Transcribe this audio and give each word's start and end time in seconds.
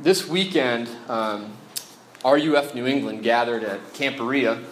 this 0.00 0.28
weekend, 0.28 0.88
um, 1.08 1.52
RUF 2.24 2.74
New 2.74 2.86
England 2.86 3.22
gathered 3.22 3.64
at 3.64 3.94
Camp 3.94 4.16
Berea 4.16 4.62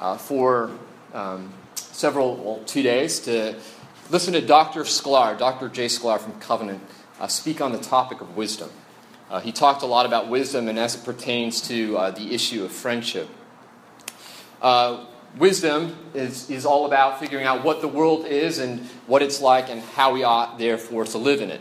uh, 0.00 0.16
for 0.18 0.70
um, 1.14 1.52
several, 1.74 2.36
well, 2.36 2.62
two 2.66 2.82
days 2.82 3.20
to 3.20 3.56
listen 4.10 4.34
to 4.34 4.40
Dr. 4.40 4.82
Sklar, 4.82 5.38
Dr. 5.38 5.68
Jay 5.68 5.86
Sklar 5.86 6.20
from 6.20 6.38
Covenant, 6.40 6.82
uh, 7.20 7.26
speak 7.26 7.60
on 7.60 7.72
the 7.72 7.78
topic 7.78 8.20
of 8.20 8.36
wisdom. 8.36 8.70
Uh, 9.30 9.40
he 9.40 9.50
talked 9.50 9.82
a 9.82 9.86
lot 9.86 10.04
about 10.06 10.28
wisdom 10.28 10.68
and 10.68 10.78
as 10.78 10.94
it 10.94 11.04
pertains 11.04 11.66
to 11.68 11.96
uh, 11.96 12.10
the 12.10 12.34
issue 12.34 12.62
of 12.62 12.70
friendship. 12.70 13.28
Uh, 14.60 15.06
wisdom 15.38 15.96
is, 16.14 16.50
is 16.50 16.66
all 16.66 16.86
about 16.86 17.18
figuring 17.18 17.46
out 17.46 17.64
what 17.64 17.80
the 17.80 17.88
world 17.88 18.26
is 18.26 18.58
and 18.58 18.80
what 19.06 19.22
it's 19.22 19.40
like 19.40 19.70
and 19.70 19.80
how 19.80 20.12
we 20.12 20.22
ought, 20.22 20.58
therefore, 20.58 21.04
to 21.04 21.18
live 21.18 21.40
in 21.40 21.50
it. 21.50 21.60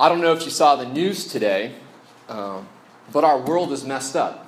I 0.00 0.08
don't 0.08 0.20
know 0.20 0.32
if 0.32 0.44
you 0.44 0.50
saw 0.50 0.76
the 0.76 0.86
news 0.86 1.26
today, 1.26 1.74
um, 2.28 2.68
but 3.12 3.24
our 3.24 3.40
world 3.40 3.72
is 3.72 3.84
messed 3.84 4.14
up. 4.14 4.46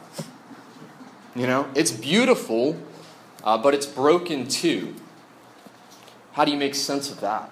You 1.34 1.46
know, 1.48 1.68
it's 1.74 1.90
beautiful, 1.90 2.80
uh, 3.42 3.59
but 3.59 3.74
it's 3.74 3.86
broken 3.86 4.46
too. 4.46 4.95
How 6.32 6.45
do 6.45 6.52
you 6.52 6.56
make 6.56 6.76
sense 6.76 7.10
of 7.10 7.20
that? 7.20 7.50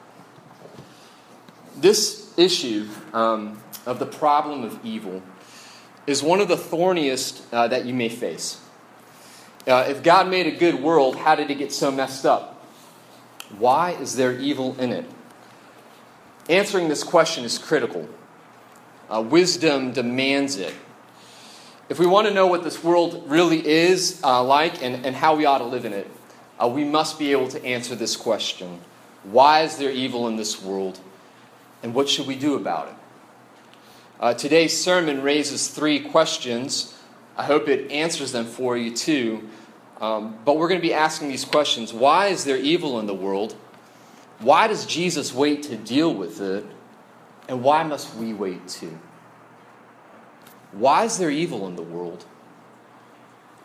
This 1.77 2.33
issue 2.37 2.88
um, 3.12 3.61
of 3.84 3.99
the 3.99 4.07
problem 4.07 4.62
of 4.62 4.79
evil 4.85 5.21
is 6.07 6.23
one 6.23 6.41
of 6.41 6.46
the 6.46 6.57
thorniest 6.57 7.43
uh, 7.52 7.66
that 7.66 7.85
you 7.85 7.95
may 7.95 8.09
face. 8.09 8.60
Uh, 9.66 9.87
if 9.88 10.05
God 10.05 10.29
made 10.29 10.46
a 10.46 10.57
good 10.57 10.77
world, 10.77 11.16
how 11.16 11.35
did 11.35 11.51
it 11.51 11.59
get 11.59 11.73
so 11.73 11.91
messed 11.91 12.24
up? 12.24 12.65
Why 13.59 13.91
is 13.93 14.15
there 14.15 14.38
evil 14.38 14.79
in 14.79 14.93
it? 14.93 15.05
Answering 16.48 16.88
this 16.88 17.05
question 17.05 17.45
is 17.45 17.59
critical. 17.59 18.09
Uh, 19.11 19.23
wisdom 19.23 19.93
demands 19.93 20.57
it. 20.57 20.74
If 21.88 21.98
we 21.98 22.07
want 22.07 22.27
to 22.29 22.34
know 22.34 22.47
what 22.47 22.65
this 22.65 22.83
world 22.83 23.24
really 23.27 23.66
is 23.66 24.21
uh, 24.23 24.43
like 24.43 24.82
and, 24.82 25.07
and 25.07 25.16
how 25.16 25.37
we 25.37 25.46
ought 25.46 25.59
to 25.59 25.65
live 25.65 25.85
in 25.85 25.93
it, 25.93 26.10
uh, 26.63 26.69
we 26.69 26.85
must 26.85 27.19
be 27.19 27.32
able 27.32 27.49
to 27.49 27.65
answer 27.65 27.95
this 27.95 28.16
question 28.16 28.80
Why 29.24 29.63
is 29.63 29.76
there 29.76 29.91
evil 29.91 30.29
in 30.29 30.37
this 30.37 30.63
world? 30.63 31.01
And 31.82 31.95
what 31.95 32.09
should 32.09 32.26
we 32.26 32.35
do 32.35 32.57
about 32.57 32.88
it? 32.88 32.95
Uh, 34.21 34.35
today's 34.35 34.76
sermon 34.79 35.23
raises 35.23 35.69
three 35.69 36.01
questions. 36.01 36.95
I 37.37 37.45
hope 37.45 37.69
it 37.69 37.91
answers 37.91 38.32
them 38.32 38.46
for 38.46 38.76
you 38.76 38.95
too. 38.95 39.49
Um, 40.01 40.38
but 40.45 40.57
we're 40.57 40.69
going 40.69 40.80
to 40.80 40.87
be 40.87 40.95
asking 40.95 41.29
these 41.29 41.45
questions 41.45 41.93
Why 41.93 42.29
is 42.29 42.45
there 42.45 42.57
evil 42.57 42.99
in 43.01 43.07
the 43.07 43.15
world? 43.15 43.54
Why 44.41 44.69
does 44.69 44.87
Jesus 44.87 45.35
wait 45.35 45.65
to 45.65 45.77
deal 45.77 46.15
with 46.15 46.41
it? 46.41 46.65
And 47.49 47.63
why 47.63 47.83
must 47.83 48.15
we 48.15 48.33
wait 48.33 48.69
too? 48.69 48.99
Why 50.73 51.05
is 51.05 51.19
there 51.19 51.31
evil 51.31 51.67
in 51.67 51.77
the 51.77 51.83
world? 51.83 52.25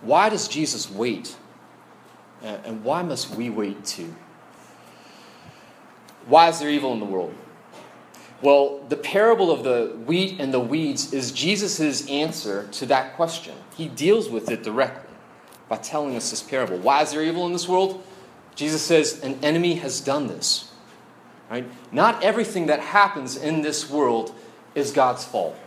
Why 0.02 0.30
does 0.30 0.48
Jesus 0.48 0.90
wait? 0.90 1.36
And 2.42 2.84
why 2.84 3.04
must 3.04 3.36
we 3.36 3.50
wait 3.50 3.86
too? 3.86 4.16
Why 6.26 6.50
is 6.50 6.60
there 6.60 6.70
evil 6.70 6.94
in 6.94 7.00
the 7.00 7.06
world? 7.06 7.34
Well, 8.42 8.84
the 8.90 8.98
parable 8.98 9.52
of 9.52 9.64
the 9.64 9.96
wheat 10.06 10.40
and 10.40 10.54
the 10.54 10.60
weeds 10.60 11.14
is 11.14 11.32
Jesus' 11.32 12.08
answer 12.10 12.68
to 12.74 12.86
that 12.88 13.16
question. 13.16 13.56
He 13.76 13.88
deals 13.88 14.30
with 14.30 14.50
it 14.50 14.64
directly 14.64 15.14
by 15.70 15.78
telling 15.78 16.16
us 16.16 16.30
this 16.30 16.42
parable. 16.42 16.78
Why 16.78 17.02
is 17.02 17.12
there 17.12 17.24
evil 17.24 17.46
in 17.46 17.54
this 17.54 17.68
world? 17.68 18.04
Jesus 18.56 18.82
says, 18.82 19.22
An 19.22 19.44
enemy 19.44 19.76
has 19.76 20.02
done 20.02 20.28
this. 20.28 20.72
Right? 21.50 21.70
Not 21.92 22.24
everything 22.24 22.68
that 22.68 22.80
happens 22.80 23.36
in 23.36 23.62
this 23.62 23.90
world 23.90 24.34
is 24.76 24.92
God's 24.92 25.24
fault. 25.24 25.58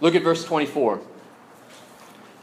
Look 0.00 0.14
at 0.14 0.22
verse 0.22 0.44
24. 0.44 1.00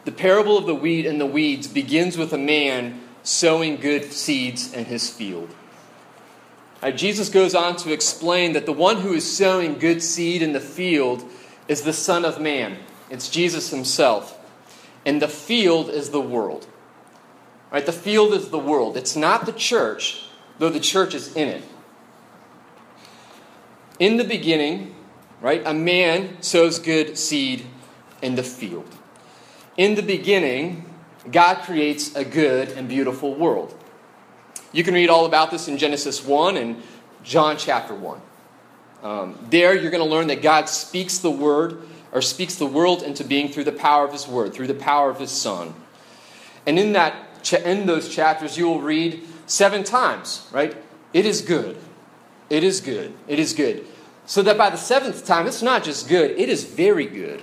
The 0.06 0.12
parable 0.12 0.58
of 0.58 0.66
the 0.66 0.76
wheat 0.76 1.06
and 1.06 1.22
the 1.22 1.26
weeds 1.26 1.68
begins 1.68 2.18
with 2.18 2.34
a 2.34 2.38
man 2.38 3.02
sowing 3.24 3.78
good 3.78 4.12
seeds 4.12 4.74
in 4.74 4.86
his 4.86 5.10
field. 5.10 5.54
Right, 6.82 6.98
Jesus 6.98 7.30
goes 7.30 7.54
on 7.54 7.76
to 7.78 7.94
explain 7.94 8.54
that 8.54 8.66
the 8.66 8.74
one 8.74 8.98
who 8.98 9.14
is 9.14 9.38
sowing 9.38 9.78
good 9.78 10.02
seed 10.02 10.42
in 10.42 10.54
the 10.54 10.60
field 10.60 11.24
is 11.68 11.84
the 11.84 11.94
Son 11.94 12.26
of 12.26 12.42
Man. 12.42 12.78
It's 13.12 13.30
Jesus 13.30 13.70
himself. 13.70 14.38
And 15.06 15.22
the 15.22 15.28
field 15.28 15.90
is 15.90 16.10
the 16.10 16.22
world. 16.22 16.68
Right? 17.72 17.86
The 17.86 17.94
field 17.94 18.34
is 18.34 18.50
the 18.50 18.60
world. 18.60 18.98
It's 18.98 19.16
not 19.16 19.46
the 19.46 19.54
church, 19.54 20.26
though 20.60 20.70
the 20.70 20.80
church 20.80 21.16
is 21.16 21.36
in 21.36 21.48
it. 21.48 21.64
In 23.98 24.18
the 24.18 24.24
beginning, 24.24 24.96
right, 25.42 25.62
a 25.66 25.74
man 25.74 26.42
sows 26.42 26.80
good 26.80 27.18
seed 27.18 27.66
in 28.22 28.36
the 28.36 28.44
field. 28.44 28.88
In 29.78 29.96
the 29.96 30.04
beginning, 30.04 30.86
God 31.32 31.64
creates 31.64 32.16
a 32.16 32.26
good 32.26 32.70
and 32.70 32.90
beautiful 32.90 33.36
world. 33.36 33.78
You 34.74 34.84
can 34.84 34.94
read 34.94 35.10
all 35.10 35.26
about 35.26 35.52
this 35.52 35.68
in 35.68 35.78
Genesis 35.78 36.26
1 36.26 36.58
and 36.58 36.82
John 37.24 37.58
chapter 37.58 37.94
1. 37.94 38.22
Um, 39.04 39.40
there, 39.50 39.76
you're 39.76 39.92
going 39.92 40.04
to 40.04 40.10
learn 40.10 40.28
that 40.28 40.42
God 40.42 40.68
speaks 40.68 41.20
the 41.20 41.32
word 41.32 41.82
or 42.12 42.22
speaks 42.22 42.56
the 42.56 42.66
world 42.66 43.04
into 43.04 43.24
being 43.24 43.50
through 43.50 43.64
the 43.64 43.72
power 43.72 44.06
of 44.06 44.12
his 44.12 44.28
word, 44.28 44.54
through 44.54 44.68
the 44.68 44.74
power 44.74 45.10
of 45.10 45.20
his 45.20 45.32
son. 45.32 45.74
And 46.66 46.78
in 46.78 46.94
that 46.94 47.16
in 47.54 47.86
those 47.86 48.10
chapters 48.10 48.58
you 48.58 48.68
will 48.68 48.82
read 48.82 49.24
seven 49.48 49.84
times, 49.84 50.48
right? 50.52 50.76
It 51.14 51.26
is 51.26 51.42
good. 51.42 51.78
It 52.50 52.64
is 52.64 52.82
good. 52.82 53.14
It 53.28 53.40
is 53.40 53.54
good. 53.54 53.86
So 54.26 54.42
that 54.44 54.58
by 54.58 54.70
the 54.70 54.78
seventh 54.78 55.26
time, 55.26 55.48
it's 55.48 55.62
not 55.62 55.84
just 55.84 56.08
good, 56.08 56.32
it 56.32 56.50
is 56.50 56.64
very 56.64 57.06
good. 57.06 57.42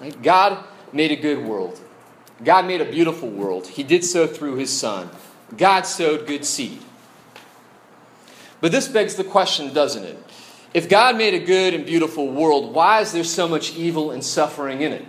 Right? 0.00 0.20
God 0.22 0.64
made 0.92 1.12
a 1.12 1.16
good 1.16 1.44
world. 1.44 1.80
God 2.42 2.66
made 2.66 2.80
a 2.80 2.90
beautiful 2.90 3.28
world. 3.28 3.66
He 3.66 3.82
did 3.82 4.04
so 4.04 4.26
through 4.26 4.56
his 4.56 4.70
son. 4.70 5.10
God 5.56 5.82
sowed 5.82 6.26
good 6.26 6.44
seed. 6.44 6.80
But 8.60 8.72
this 8.72 8.88
begs 8.88 9.16
the 9.16 9.24
question, 9.24 9.72
doesn't 9.72 10.04
it? 10.04 10.18
If 10.74 10.88
God 10.88 11.16
made 11.16 11.34
a 11.34 11.44
good 11.44 11.74
and 11.74 11.84
beautiful 11.84 12.28
world, 12.28 12.74
why 12.74 13.00
is 13.00 13.12
there 13.12 13.24
so 13.24 13.46
much 13.46 13.76
evil 13.76 14.10
and 14.10 14.24
suffering 14.24 14.80
in 14.80 14.92
it? 14.92 15.04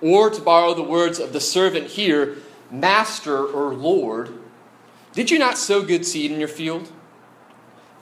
Or, 0.00 0.30
to 0.30 0.40
borrow 0.40 0.74
the 0.74 0.82
words 0.82 1.20
of 1.20 1.32
the 1.32 1.40
servant 1.40 1.86
here, 1.86 2.38
Master 2.72 3.44
or 3.44 3.74
Lord, 3.74 4.32
did 5.12 5.30
you 5.30 5.38
not 5.38 5.58
sow 5.58 5.82
good 5.82 6.06
seed 6.06 6.32
in 6.32 6.38
your 6.38 6.48
field? 6.48 6.90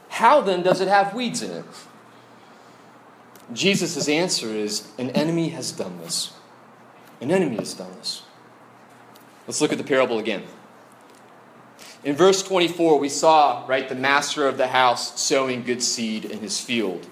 How 0.09 0.41
then 0.41 0.63
does 0.63 0.81
it 0.81 0.89
have 0.89 1.13
weeds 1.13 1.43
in 1.43 1.51
it? 1.51 1.65
Jesus' 3.53 4.09
answer 4.09 4.49
is 4.49 4.89
an 4.97 5.11
enemy 5.11 5.49
has 5.49 5.73
done 5.73 5.99
this. 5.99 6.33
An 7.21 7.33
enemy 7.33 7.57
has 7.57 7.75
done 7.75 7.91
this. 7.99 8.23
Let's 9.47 9.61
look 9.61 9.73
at 9.73 9.79
the 9.79 9.85
parable 9.85 10.19
again. 10.19 10.45
In 12.05 12.15
verse 12.15 12.43
24, 12.43 12.99
we 12.99 13.09
saw, 13.09 13.67
right, 13.67 13.89
the 13.89 13.95
master 13.95 14.47
of 14.47 14.57
the 14.57 14.69
house 14.69 15.21
sowing 15.21 15.65
good 15.65 15.83
seed 15.83 16.25
in 16.25 16.39
his 16.39 16.61
field. 16.61 17.07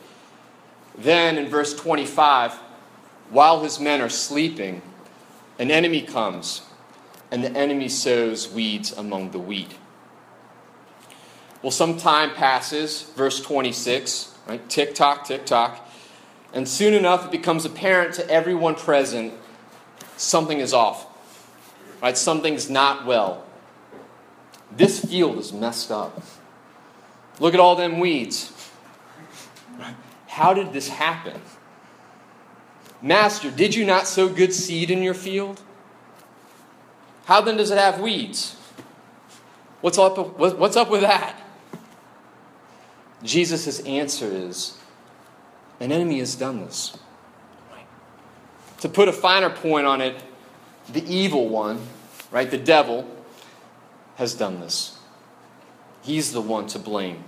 Then 0.96 1.36
in 1.36 1.48
verse 1.48 1.74
25, 1.74 2.54
while 3.30 3.62
his 3.62 3.78
men 3.78 4.00
are 4.00 4.08
sleeping, 4.08 4.80
an 5.58 5.70
enemy 5.70 6.02
comes, 6.02 6.62
and 7.30 7.44
the 7.44 7.50
enemy 7.56 7.88
sows 7.88 8.50
weeds 8.50 8.92
among 8.92 9.30
the 9.30 9.38
wheat. 9.38 9.74
Well, 11.62 11.72
some 11.72 11.96
time 11.96 12.30
passes, 12.34 13.02
verse 13.16 13.40
26, 13.40 14.36
right? 14.46 14.68
Tick 14.68 14.94
tock, 14.94 15.24
tick 15.24 15.44
tock. 15.44 15.86
And 16.52 16.68
soon 16.68 16.94
enough, 16.94 17.26
it 17.26 17.30
becomes 17.30 17.64
apparent 17.64 18.14
to 18.14 18.30
everyone 18.30 18.74
present 18.74 19.34
something 20.16 20.60
is 20.60 20.72
off, 20.72 21.06
right? 22.00 22.16
Something's 22.16 22.70
not 22.70 23.06
well. 23.06 23.44
This 24.70 25.04
field 25.04 25.38
is 25.38 25.52
messed 25.52 25.90
up. 25.90 26.22
Look 27.40 27.54
at 27.54 27.60
all 27.60 27.76
them 27.76 27.98
weeds. 27.98 28.52
How 30.26 30.54
did 30.54 30.72
this 30.72 30.88
happen? 30.88 31.40
Master, 33.02 33.50
did 33.50 33.74
you 33.74 33.84
not 33.84 34.06
sow 34.06 34.28
good 34.28 34.52
seed 34.52 34.90
in 34.90 35.02
your 35.02 35.14
field? 35.14 35.60
How 37.28 37.42
then 37.42 37.58
does 37.58 37.70
it 37.70 37.76
have 37.76 38.00
weeds? 38.00 38.56
What's 39.82 39.98
up, 39.98 40.38
what's 40.38 40.76
up 40.76 40.88
with 40.88 41.02
that? 41.02 41.38
Jesus' 43.22 43.80
answer 43.80 44.26
is 44.26 44.78
an 45.78 45.92
enemy 45.92 46.20
has 46.20 46.34
done 46.36 46.60
this. 46.60 46.96
To 48.80 48.88
put 48.88 49.08
a 49.08 49.12
finer 49.12 49.50
point 49.50 49.86
on 49.86 50.00
it, 50.00 50.16
the 50.90 51.04
evil 51.04 51.50
one, 51.50 51.80
right, 52.30 52.50
the 52.50 52.56
devil, 52.56 53.06
has 54.16 54.32
done 54.32 54.60
this. 54.60 54.98
He's 56.00 56.32
the 56.32 56.40
one 56.40 56.66
to 56.68 56.78
blame. 56.78 57.24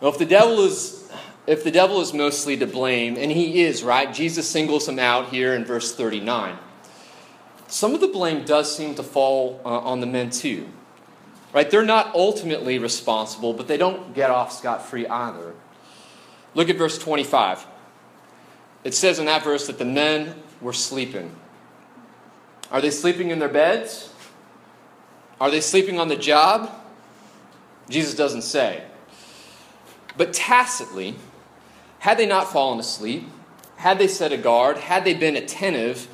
Well, 0.00 0.10
if 0.10 0.18
the 0.18 0.24
devil 0.24 0.60
is 0.60 1.12
if 1.46 1.64
the 1.64 1.70
devil 1.70 2.00
is 2.00 2.14
mostly 2.14 2.56
to 2.56 2.66
blame, 2.66 3.18
and 3.18 3.30
he 3.30 3.62
is, 3.62 3.84
right? 3.84 4.14
Jesus 4.14 4.48
singles 4.48 4.88
him 4.88 4.98
out 4.98 5.28
here 5.28 5.54
in 5.54 5.66
verse 5.66 5.94
39. 5.94 6.56
Some 7.74 7.92
of 7.92 8.00
the 8.00 8.06
blame 8.06 8.44
does 8.44 8.72
seem 8.72 8.94
to 8.94 9.02
fall 9.02 9.60
uh, 9.64 9.68
on 9.68 9.98
the 9.98 10.06
men 10.06 10.30
too. 10.30 10.68
Right? 11.52 11.68
They're 11.68 11.84
not 11.84 12.14
ultimately 12.14 12.78
responsible, 12.78 13.52
but 13.52 13.66
they 13.66 13.76
don't 13.76 14.14
get 14.14 14.30
off 14.30 14.52
scot 14.52 14.86
free 14.86 15.08
either. 15.08 15.54
Look 16.54 16.68
at 16.68 16.76
verse 16.76 16.96
25. 16.98 17.66
It 18.84 18.94
says 18.94 19.18
in 19.18 19.26
that 19.26 19.42
verse 19.42 19.66
that 19.66 19.78
the 19.78 19.84
men 19.84 20.40
were 20.60 20.72
sleeping. 20.72 21.34
Are 22.70 22.80
they 22.80 22.92
sleeping 22.92 23.30
in 23.30 23.40
their 23.40 23.48
beds? 23.48 24.12
Are 25.40 25.50
they 25.50 25.60
sleeping 25.60 25.98
on 25.98 26.06
the 26.06 26.14
job? 26.14 26.70
Jesus 27.88 28.14
doesn't 28.14 28.42
say. 28.42 28.84
But 30.16 30.32
tacitly, 30.32 31.16
had 31.98 32.18
they 32.18 32.26
not 32.26 32.52
fallen 32.52 32.78
asleep, 32.78 33.24
had 33.74 33.98
they 33.98 34.06
set 34.06 34.30
a 34.30 34.36
guard, 34.36 34.76
had 34.76 35.04
they 35.04 35.14
been 35.14 35.34
attentive, 35.34 36.06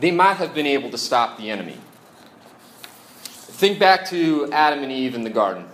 they 0.00 0.10
might 0.10 0.34
have 0.34 0.54
been 0.54 0.66
able 0.66 0.90
to 0.90 0.98
stop 0.98 1.38
the 1.38 1.50
enemy. 1.50 1.76
Think 3.22 3.78
back 3.78 4.08
to 4.08 4.50
Adam 4.50 4.82
and 4.82 4.90
Eve 4.90 5.14
in 5.14 5.22
the 5.22 5.30
garden. 5.30 5.66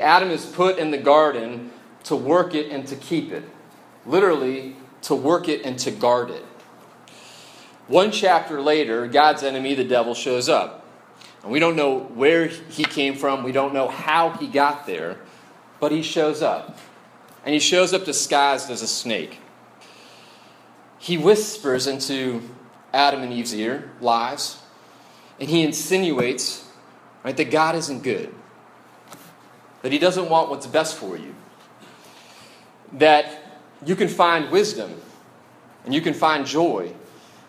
Adam 0.00 0.30
is 0.30 0.46
put 0.46 0.78
in 0.78 0.92
the 0.92 0.98
garden 0.98 1.72
to 2.04 2.14
work 2.14 2.54
it 2.54 2.70
and 2.70 2.86
to 2.86 2.96
keep 2.96 3.32
it. 3.32 3.42
Literally, 4.06 4.76
to 5.02 5.14
work 5.14 5.48
it 5.48 5.64
and 5.64 5.78
to 5.80 5.90
guard 5.90 6.30
it. 6.30 6.44
One 7.88 8.12
chapter 8.12 8.60
later, 8.60 9.06
God's 9.06 9.42
enemy, 9.42 9.74
the 9.74 9.84
devil, 9.84 10.14
shows 10.14 10.48
up. 10.48 10.86
And 11.42 11.52
we 11.52 11.58
don't 11.58 11.76
know 11.76 11.98
where 11.98 12.46
he 12.46 12.84
came 12.84 13.14
from, 13.14 13.42
we 13.44 13.52
don't 13.52 13.74
know 13.74 13.88
how 13.88 14.30
he 14.30 14.46
got 14.48 14.86
there, 14.86 15.18
but 15.78 15.92
he 15.92 16.02
shows 16.02 16.42
up. 16.42 16.78
And 17.44 17.52
he 17.54 17.60
shows 17.60 17.92
up 17.92 18.04
disguised 18.04 18.70
as 18.70 18.82
a 18.82 18.88
snake. 18.88 19.38
He 20.98 21.16
whispers 21.16 21.86
into 21.86 22.42
Adam 22.96 23.22
and 23.22 23.32
Eve's 23.32 23.54
ear 23.54 23.90
lies, 24.00 24.58
and 25.38 25.48
he 25.48 25.62
insinuates 25.62 26.66
right, 27.22 27.36
that 27.36 27.50
God 27.50 27.74
isn't 27.74 28.02
good, 28.02 28.34
that 29.82 29.92
he 29.92 29.98
doesn't 29.98 30.30
want 30.30 30.48
what's 30.48 30.66
best 30.66 30.96
for 30.96 31.16
you, 31.16 31.34
that 32.94 33.60
you 33.84 33.94
can 33.96 34.08
find 34.08 34.50
wisdom, 34.50 35.00
and 35.84 35.94
you 35.94 36.00
can 36.00 36.14
find 36.14 36.46
joy, 36.46 36.90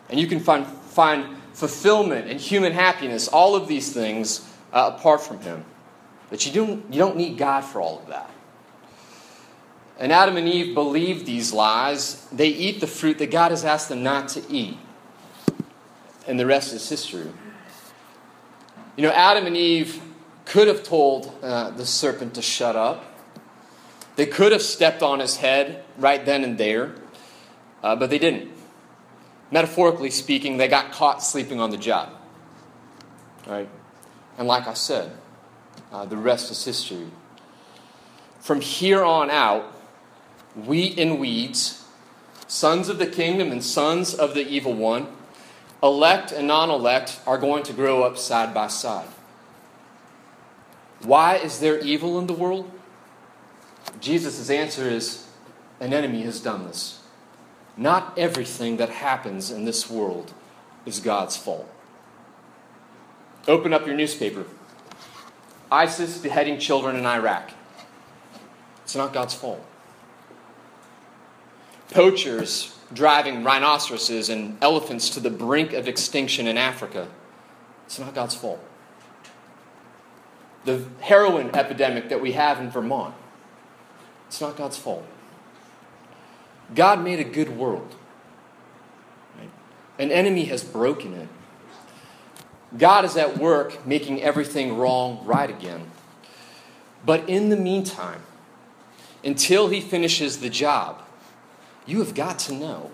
and 0.10 0.20
you 0.20 0.28
can 0.28 0.40
find, 0.40 0.68
find 0.68 1.38
fulfillment 1.54 2.30
and 2.30 2.40
human 2.40 2.74
happiness, 2.74 3.28
all 3.28 3.56
of 3.56 3.68
these 3.68 3.94
things 3.94 4.48
uh, 4.74 4.92
apart 4.96 5.22
from 5.22 5.40
Him. 5.40 5.64
That 6.30 6.46
you 6.46 6.52
don't, 6.52 6.94
you 6.94 7.00
don't 7.00 7.16
need 7.16 7.38
God 7.38 7.62
for 7.62 7.80
all 7.80 8.00
of 8.00 8.08
that. 8.08 8.30
And 9.98 10.12
Adam 10.12 10.36
and 10.38 10.48
Eve 10.48 10.76
believe 10.76 11.26
these 11.26 11.54
lies. 11.54 12.28
They 12.32 12.50
eat 12.50 12.82
the 12.82 12.88
fruit 12.88 13.18
that 13.20 13.32
God 13.32 13.52
has 13.52 13.64
asked 13.64 13.90
them 13.90 14.04
not 14.04 14.28
to 14.30 14.44
eat. 14.50 14.78
And 16.27 16.39
the 16.39 16.45
rest 16.45 16.74
is 16.74 16.88
history. 16.88 17.31
You 18.95 19.03
know, 19.03 19.12
Adam 19.12 19.45
and 19.45 19.56
Eve 19.56 20.01
could 20.45 20.68
have 20.68 20.83
told 20.83 21.33
uh, 21.41 21.71
the 21.71 21.85
serpent 21.85 22.35
to 22.35 22.41
shut 22.41 22.75
up. 22.75 23.03
They 24.15 24.25
could 24.25 24.51
have 24.51 24.62
stepped 24.62 25.03
on 25.03 25.19
his 25.19 25.38
head 25.38 25.83
right 25.97 26.25
then 26.25 26.44
and 26.44 26.57
there, 26.57 26.95
uh, 27.83 27.95
but 27.95 28.09
they 28.09 28.18
didn't 28.18 28.51
metaphorically 29.51 30.09
speaking, 30.09 30.57
they 30.57 30.68
got 30.68 30.91
caught 30.91 31.24
sleeping 31.24 31.59
on 31.59 31.69
the 31.69 31.77
job. 31.77 32.09
Right? 33.45 33.69
And 34.38 34.47
like 34.47 34.68
I 34.68 34.74
said, 34.74 35.12
uh, 35.91 36.06
the 36.06 36.18
rest 36.18 36.51
is 36.51 36.63
history. 36.63 37.07
From 38.39 38.62
here 38.62 39.03
on 39.03 39.29
out, 39.29 39.63
wheat 40.56 41.00
and 41.00 41.19
weeds, 41.19 41.85
sons 42.47 42.89
of 42.89 42.97
the 42.97 43.07
kingdom 43.07 43.51
and 43.51 43.63
sons 43.63 44.13
of 44.13 44.33
the 44.33 44.47
evil 44.47 44.74
one, 44.74 45.07
elect 45.81 46.31
and 46.31 46.47
non 46.47 46.69
elect, 46.69 47.19
are 47.25 47.38
going 47.38 47.63
to 47.63 47.74
grow 47.74 48.03
up 48.03 48.18
side 48.18 48.53
by 48.53 48.68
side. 48.68 49.07
Why 51.01 51.35
is 51.35 51.59
there 51.59 51.79
evil 51.79 52.18
in 52.19 52.27
the 52.27 52.33
world? 52.33 52.71
Jesus' 54.00 54.50
answer 54.50 54.89
is 54.89 55.27
an 55.79 55.94
enemy 55.94 56.24
has 56.24 56.39
done 56.39 56.65
this. 56.65 57.01
Not 57.75 58.18
everything 58.18 58.77
that 58.77 58.89
happens 58.89 59.51
in 59.51 59.65
this 59.65 59.89
world 59.89 60.33
is 60.85 61.00
God's 61.00 61.38
fault. 61.38 61.69
Open 63.47 63.74
up 63.74 63.85
your 63.85 63.95
newspaper. 63.95 64.45
ISIS 65.71 66.18
beheading 66.18 66.59
children 66.59 66.95
in 66.95 67.06
Iraq. 67.06 67.51
It's 68.83 68.95
not 68.95 69.13
God's 69.13 69.33
fault. 69.33 69.63
Poachers 71.89 72.76
driving 72.94 73.44
rhinoceroses 73.44 74.30
and 74.30 74.57
elephants 74.62 75.10
to 75.12 75.19
the 75.19 75.30
brink 75.30 75.74
of 75.74 75.88
extinction 75.88 76.48
in 76.48 76.57
Africa. 76.57 77.07
It's 77.86 78.00
not 78.00 78.13
God's 78.13 78.36
fault. 78.36 78.63
The 80.66 80.84
heroin 81.00 81.56
epidemic 81.56 82.10
that 82.10 82.22
we 82.22 82.34
have 82.34 82.60
in 82.60 82.69
Vermont. 82.69 83.16
It's 84.28 84.42
not 84.42 84.57
God's 84.57 84.78
fault. 84.78 85.06
God 86.75 87.04
made 87.04 87.19
a 87.19 87.24
good 87.24 87.57
world. 87.57 87.95
Right? 89.38 89.50
An 90.00 90.12
enemy 90.12 90.45
has 90.45 90.63
broken 90.63 91.13
it. 91.13 91.30
God 92.78 93.06
is 93.06 93.16
at 93.16 93.38
work 93.38 93.88
making 93.88 94.22
everything 94.22 94.78
wrong 94.78 95.25
right 95.25 95.50
again. 95.50 95.89
But 97.06 97.30
in 97.30 97.48
the 97.50 97.56
meantime, 97.56 98.22
until 99.24 99.69
he 99.69 99.80
finishes 99.80 100.39
the 100.39 100.50
job, 100.50 101.01
you 101.88 102.00
have 102.00 102.13
got 102.13 102.38
to 102.39 102.54
know 102.54 102.92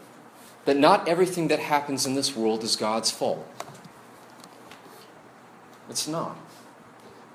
that 0.66 0.78
not 0.78 1.08
everything 1.08 1.50
that 1.50 1.60
happens 1.60 2.06
in 2.06 2.16
this 2.16 2.36
world 2.36 2.64
is 2.64 2.78
God's 2.78 3.12
fault. 3.12 3.46
It's 5.90 6.08
not. 6.08 6.38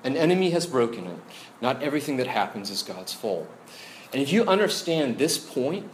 An 0.03 0.17
enemy 0.17 0.49
has 0.51 0.65
broken 0.65 1.05
it. 1.05 1.19
Not 1.61 1.83
everything 1.83 2.17
that 2.17 2.27
happens 2.27 2.71
is 2.71 2.81
God's 2.81 3.13
fault. 3.13 3.47
And 4.11 4.21
if 4.21 4.31
you 4.31 4.45
understand 4.45 5.17
this 5.17 5.37
point, 5.37 5.87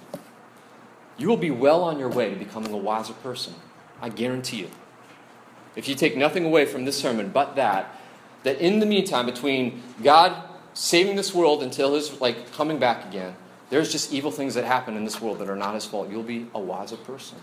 you 1.17 1.27
will 1.27 1.37
be 1.37 1.51
well 1.51 1.83
on 1.83 1.99
your 1.99 2.09
way 2.09 2.29
to 2.29 2.35
becoming 2.35 2.71
a 2.71 2.77
wiser 2.77 3.13
person. 3.13 3.55
I 4.01 4.09
guarantee 4.09 4.57
you. 4.57 4.69
If 5.75 5.89
you 5.89 5.95
take 5.95 6.15
nothing 6.15 6.45
away 6.45 6.65
from 6.65 6.85
this 6.85 6.97
sermon 6.97 7.29
but 7.29 7.55
that, 7.55 7.99
that 8.43 8.59
in 8.59 8.79
the 8.79 8.85
meantime, 8.85 9.25
between 9.25 9.81
God 10.03 10.35
saving 10.73 11.15
this 11.15 11.33
world 11.33 11.63
until 11.63 11.95
his 11.95 12.21
like 12.21 12.53
coming 12.53 12.77
back 12.77 13.05
again, 13.05 13.35
there's 13.69 13.91
just 13.91 14.13
evil 14.13 14.31
things 14.31 14.53
that 14.55 14.63
happen 14.63 14.95
in 14.95 15.03
this 15.03 15.19
world 15.19 15.39
that 15.39 15.49
are 15.49 15.55
not 15.55 15.73
his 15.73 15.85
fault. 15.85 16.09
You'll 16.09 16.23
be 16.23 16.47
a 16.53 16.59
wiser 16.59 16.97
person. 16.97 17.37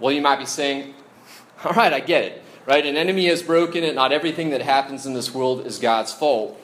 Well, 0.00 0.12
you 0.12 0.20
might 0.20 0.38
be 0.38 0.46
saying, 0.46 0.94
all 1.64 1.72
right, 1.72 1.92
I 1.92 2.00
get 2.00 2.24
it. 2.24 2.42
Right? 2.66 2.84
An 2.84 2.96
enemy 2.96 3.26
has 3.26 3.42
broken 3.42 3.82
it. 3.82 3.94
Not 3.94 4.12
everything 4.12 4.50
that 4.50 4.60
happens 4.60 5.06
in 5.06 5.14
this 5.14 5.32
world 5.32 5.66
is 5.66 5.78
God's 5.78 6.12
fault. 6.12 6.60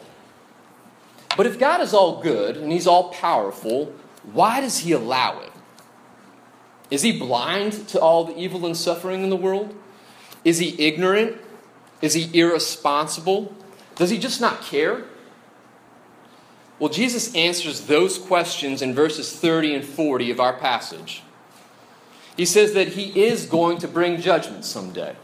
But 1.37 1.47
if 1.47 1.59
God 1.59 1.81
is 1.81 1.95
all 1.95 2.23
good 2.23 2.57
and 2.57 2.71
he's 2.71 2.87
all 2.87 3.11
powerful, 3.11 3.93
why 4.33 4.61
does 4.61 4.79
he 4.79 4.93
allow 4.93 5.41
it? 5.41 5.51
Is 6.91 7.03
he 7.03 7.19
blind 7.19 7.89
to 7.89 8.01
all 8.01 8.25
the 8.25 8.37
evil 8.37 8.67
and 8.67 8.77
suffering 8.77 9.25
in 9.25 9.31
the 9.31 9.37
world? 9.37 9.75
Is 10.45 10.59
he 10.59 10.81
ignorant? 10.81 11.39
Is 12.03 12.15
he 12.15 12.31
irresponsible? 12.39 13.55
Does 13.97 14.11
he 14.11 14.19
just 14.19 14.41
not 14.41 14.63
care? 14.63 15.05
Well, 16.79 16.91
Jesus 16.91 17.35
answers 17.35 17.83
those 17.83 18.19
questions 18.19 18.83
in 18.83 18.95
verses 18.95 19.35
30 19.35 19.75
and 19.75 19.85
40 19.85 20.31
of 20.31 20.41
our 20.41 20.55
passage. 20.55 21.23
He 22.37 22.45
says 22.45 22.75
that 22.75 22.89
he 22.89 23.25
is 23.25 23.47
going 23.47 23.79
to 23.79 23.89
bring 23.89 24.21
judgment 24.21 24.65
someday. 24.65 25.15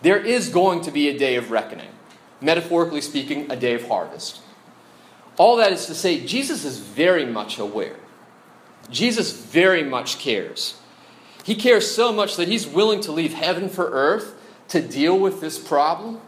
There 0.00 0.18
is 0.18 0.48
going 0.48 0.80
to 0.82 0.90
be 0.90 1.08
a 1.08 1.18
day 1.18 1.36
of 1.36 1.50
reckoning, 1.50 1.90
metaphorically 2.40 3.02
speaking, 3.02 3.50
a 3.50 3.56
day 3.56 3.74
of 3.74 3.86
harvest. 3.88 4.40
All 5.36 5.56
that 5.56 5.72
is 5.72 5.86
to 5.86 5.94
say, 5.94 6.24
Jesus 6.24 6.64
is 6.64 6.78
very 6.78 7.26
much 7.26 7.58
aware 7.58 7.96
Jesus 8.90 9.32
very 9.32 9.82
much 9.82 10.18
cares. 10.18 10.78
He 11.44 11.54
cares 11.54 11.90
so 11.90 12.12
much 12.12 12.36
that 12.36 12.48
he's 12.48 12.66
willing 12.66 13.00
to 13.02 13.12
leave 13.12 13.34
heaven 13.34 13.68
for 13.68 13.90
earth 13.90 14.34
to 14.68 14.80
deal 14.80 15.18
with 15.18 15.40
this 15.40 15.58
problem, 15.58 16.20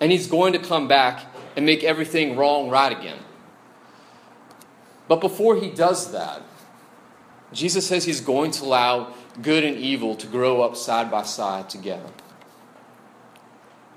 and 0.00 0.10
he's 0.10 0.26
going 0.26 0.52
to 0.52 0.58
come 0.58 0.88
back 0.88 1.26
and 1.56 1.64
make 1.64 1.84
everything 1.84 2.36
wrong 2.36 2.68
right 2.68 2.96
again. 2.96 3.18
But 5.10 5.20
before 5.20 5.56
he 5.56 5.70
does 5.70 6.12
that, 6.12 6.40
Jesus 7.52 7.84
says 7.84 8.04
he's 8.04 8.20
going 8.20 8.52
to 8.52 8.64
allow 8.64 9.12
good 9.42 9.64
and 9.64 9.76
evil 9.76 10.14
to 10.14 10.28
grow 10.28 10.62
up 10.62 10.76
side 10.76 11.10
by 11.10 11.24
side 11.24 11.68
together. 11.68 12.10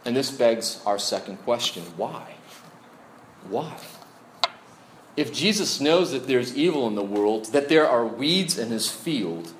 And 0.05 0.15
this 0.15 0.32
begs 0.32 0.82
our 0.88 0.98
second 0.98 1.38
question 1.43 1.84
why? 1.98 2.34
Why? 3.48 3.77
if 5.15 5.32
Jesus 5.32 5.79
knows 5.79 6.12
that 6.12 6.27
there's 6.27 6.55
evil 6.58 6.88
in 6.88 6.96
the 6.96 7.03
world, 7.03 7.46
that 7.53 7.70
there 7.70 7.88
are 7.88 8.05
weeds 8.05 8.58
in 8.58 8.70
his 8.70 8.89
field, 8.89 9.53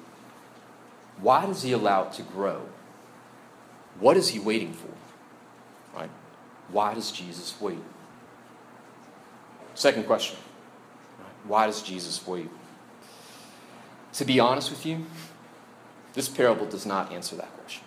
why 1.22 1.46
does 1.46 1.62
he 1.62 1.72
allow 1.72 2.08
it 2.08 2.14
to 2.14 2.24
grow? 2.24 2.62
What 4.00 4.18
is 4.18 4.30
he 4.30 4.40
waiting 4.40 4.74
for? 4.74 4.90
Right? 5.96 6.10
Why 6.70 6.96
does 6.96 7.12
Jesus 7.12 7.54
wait? 7.62 7.78
Second 9.76 10.06
question. 10.08 10.40
Why 11.48 11.66
does 11.66 11.82
Jesus 11.82 12.26
wait? 12.26 12.50
To 14.14 14.26
be 14.26 14.40
honest 14.40 14.70
with 14.70 14.86
you, 14.86 15.06
this 16.14 16.30
parable 16.30 16.66
does 16.66 16.86
not 16.86 17.12
answer 17.12 17.36
that 17.36 17.52
question. 17.58 17.84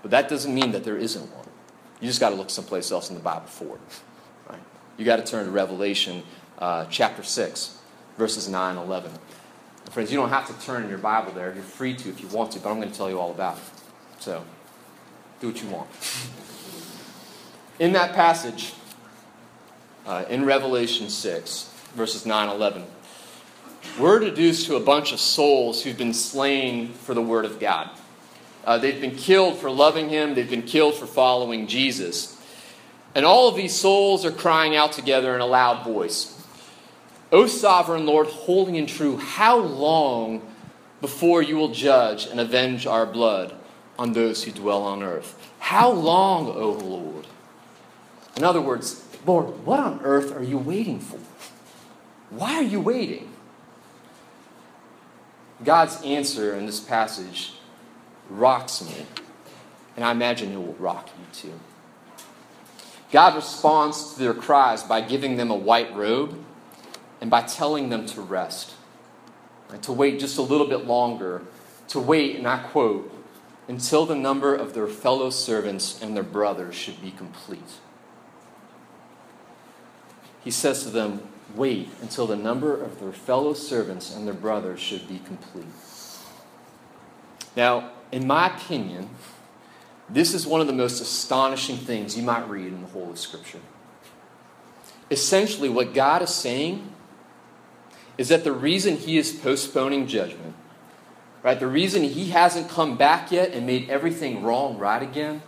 But 0.00 0.10
that 0.10 0.28
doesn't 0.28 0.52
mean 0.52 0.72
that 0.72 0.84
there 0.84 0.96
isn't 0.96 1.30
one. 1.34 1.46
You 2.00 2.08
just 2.08 2.20
got 2.20 2.30
to 2.30 2.36
look 2.36 2.50
someplace 2.50 2.90
else 2.90 3.10
in 3.10 3.16
the 3.16 3.22
Bible 3.22 3.46
for 3.46 3.76
it. 3.76 4.00
Right? 4.48 4.60
You 4.96 5.04
got 5.04 5.16
to 5.16 5.24
turn 5.24 5.44
to 5.44 5.50
Revelation 5.50 6.22
uh, 6.58 6.86
chapter 6.86 7.22
6, 7.22 7.78
verses 8.18 8.48
9 8.48 8.76
and 8.76 8.86
11. 8.86 9.12
Friends, 9.90 10.10
you 10.10 10.18
don't 10.18 10.30
have 10.30 10.46
to 10.46 10.66
turn 10.66 10.84
in 10.84 10.88
your 10.88 10.98
Bible 10.98 11.32
there. 11.32 11.52
You're 11.54 11.62
free 11.62 11.94
to 11.94 12.08
if 12.08 12.20
you 12.20 12.28
want 12.28 12.52
to, 12.52 12.60
but 12.60 12.70
I'm 12.70 12.78
going 12.78 12.90
to 12.90 12.96
tell 12.96 13.10
you 13.10 13.20
all 13.20 13.30
about 13.30 13.58
it. 13.58 13.62
So, 14.20 14.42
do 15.40 15.48
what 15.48 15.62
you 15.62 15.68
want. 15.68 15.88
In 17.78 17.92
that 17.92 18.14
passage, 18.14 18.72
uh, 20.06 20.24
in 20.28 20.44
Revelation 20.44 21.08
6, 21.08 21.71
verses 21.94 22.26
9 22.26 22.48
and 22.48 22.56
11, 22.56 22.84
we're 23.98 24.22
introduced 24.22 24.66
to 24.66 24.76
a 24.76 24.80
bunch 24.80 25.12
of 25.12 25.20
souls 25.20 25.82
who've 25.82 25.98
been 25.98 26.14
slain 26.14 26.88
for 26.92 27.14
the 27.14 27.22
Word 27.22 27.44
of 27.44 27.60
God. 27.60 27.90
Uh, 28.64 28.78
they've 28.78 29.00
been 29.00 29.16
killed 29.16 29.58
for 29.58 29.70
loving 29.70 30.08
Him, 30.08 30.34
they've 30.34 30.48
been 30.48 30.62
killed 30.62 30.94
for 30.94 31.06
following 31.06 31.66
Jesus. 31.66 32.40
And 33.14 33.26
all 33.26 33.48
of 33.48 33.56
these 33.56 33.74
souls 33.74 34.24
are 34.24 34.30
crying 34.30 34.74
out 34.74 34.92
together 34.92 35.34
in 35.34 35.40
a 35.40 35.46
loud 35.46 35.84
voice 35.84 36.38
O 37.32 37.46
sovereign 37.46 38.04
Lord, 38.04 38.26
holy 38.26 38.78
and 38.78 38.88
true, 38.88 39.16
how 39.16 39.56
long 39.56 40.42
before 41.00 41.42
you 41.42 41.56
will 41.56 41.72
judge 41.72 42.26
and 42.26 42.38
avenge 42.38 42.86
our 42.86 43.06
blood 43.06 43.54
on 43.98 44.12
those 44.12 44.44
who 44.44 44.52
dwell 44.52 44.82
on 44.82 45.02
earth? 45.02 45.50
How 45.58 45.90
long, 45.90 46.48
O 46.48 46.72
Lord? 46.72 47.26
In 48.36 48.44
other 48.44 48.60
words, 48.60 49.02
Lord, 49.26 49.64
what 49.64 49.80
on 49.80 50.00
earth 50.02 50.36
are 50.36 50.42
you 50.42 50.58
waiting 50.58 51.00
for? 51.00 51.18
Why 52.34 52.54
are 52.54 52.62
you 52.62 52.80
waiting? 52.80 53.30
God's 55.62 56.00
answer 56.02 56.56
in 56.56 56.64
this 56.64 56.80
passage 56.80 57.52
rocks 58.30 58.82
me, 58.82 59.06
and 59.96 60.04
I 60.04 60.12
imagine 60.12 60.52
it 60.52 60.56
will 60.56 60.74
rock 60.74 61.10
you 61.18 61.26
too. 61.50 61.60
God 63.10 63.34
responds 63.34 64.14
to 64.14 64.18
their 64.18 64.32
cries 64.32 64.82
by 64.82 65.02
giving 65.02 65.36
them 65.36 65.50
a 65.50 65.54
white 65.54 65.94
robe 65.94 66.42
and 67.20 67.30
by 67.30 67.42
telling 67.42 67.90
them 67.90 68.06
to 68.06 68.22
rest, 68.22 68.72
to 69.82 69.92
wait 69.92 70.18
just 70.18 70.38
a 70.38 70.42
little 70.42 70.66
bit 70.66 70.86
longer, 70.86 71.42
to 71.88 72.00
wait, 72.00 72.36
and 72.36 72.48
I 72.48 72.58
quote, 72.58 73.12
until 73.68 74.06
the 74.06 74.16
number 74.16 74.54
of 74.54 74.72
their 74.72 74.88
fellow 74.88 75.28
servants 75.28 76.02
and 76.02 76.16
their 76.16 76.22
brothers 76.22 76.74
should 76.74 77.00
be 77.02 77.10
complete. 77.10 77.60
He 80.42 80.50
says 80.50 80.82
to 80.84 80.90
them, 80.90 81.28
Wait 81.54 81.88
until 82.00 82.26
the 82.26 82.36
number 82.36 82.80
of 82.80 82.98
their 83.00 83.12
fellow 83.12 83.52
servants 83.52 84.14
and 84.14 84.26
their 84.26 84.34
brothers 84.34 84.80
should 84.80 85.06
be 85.06 85.18
complete. 85.18 85.66
Now, 87.56 87.90
in 88.10 88.26
my 88.26 88.54
opinion, 88.54 89.10
this 90.08 90.34
is 90.34 90.46
one 90.46 90.60
of 90.60 90.66
the 90.66 90.72
most 90.72 91.00
astonishing 91.00 91.76
things 91.76 92.16
you 92.16 92.22
might 92.22 92.48
read 92.48 92.68
in 92.68 92.82
the 92.82 92.88
whole 92.88 93.10
of 93.10 93.18
Scripture. 93.18 93.60
Essentially, 95.10 95.68
what 95.68 95.92
God 95.92 96.22
is 96.22 96.30
saying 96.30 96.90
is 98.16 98.28
that 98.28 98.44
the 98.44 98.52
reason 98.52 98.96
he 98.96 99.18
is 99.18 99.32
postponing 99.32 100.06
judgment, 100.06 100.54
right, 101.42 101.58
the 101.58 101.66
reason 101.66 102.04
he 102.04 102.30
hasn't 102.30 102.68
come 102.68 102.96
back 102.96 103.30
yet 103.30 103.52
and 103.52 103.66
made 103.66 103.90
everything 103.90 104.42
wrong 104.42 104.78
right 104.78 105.02
again, 105.02 105.42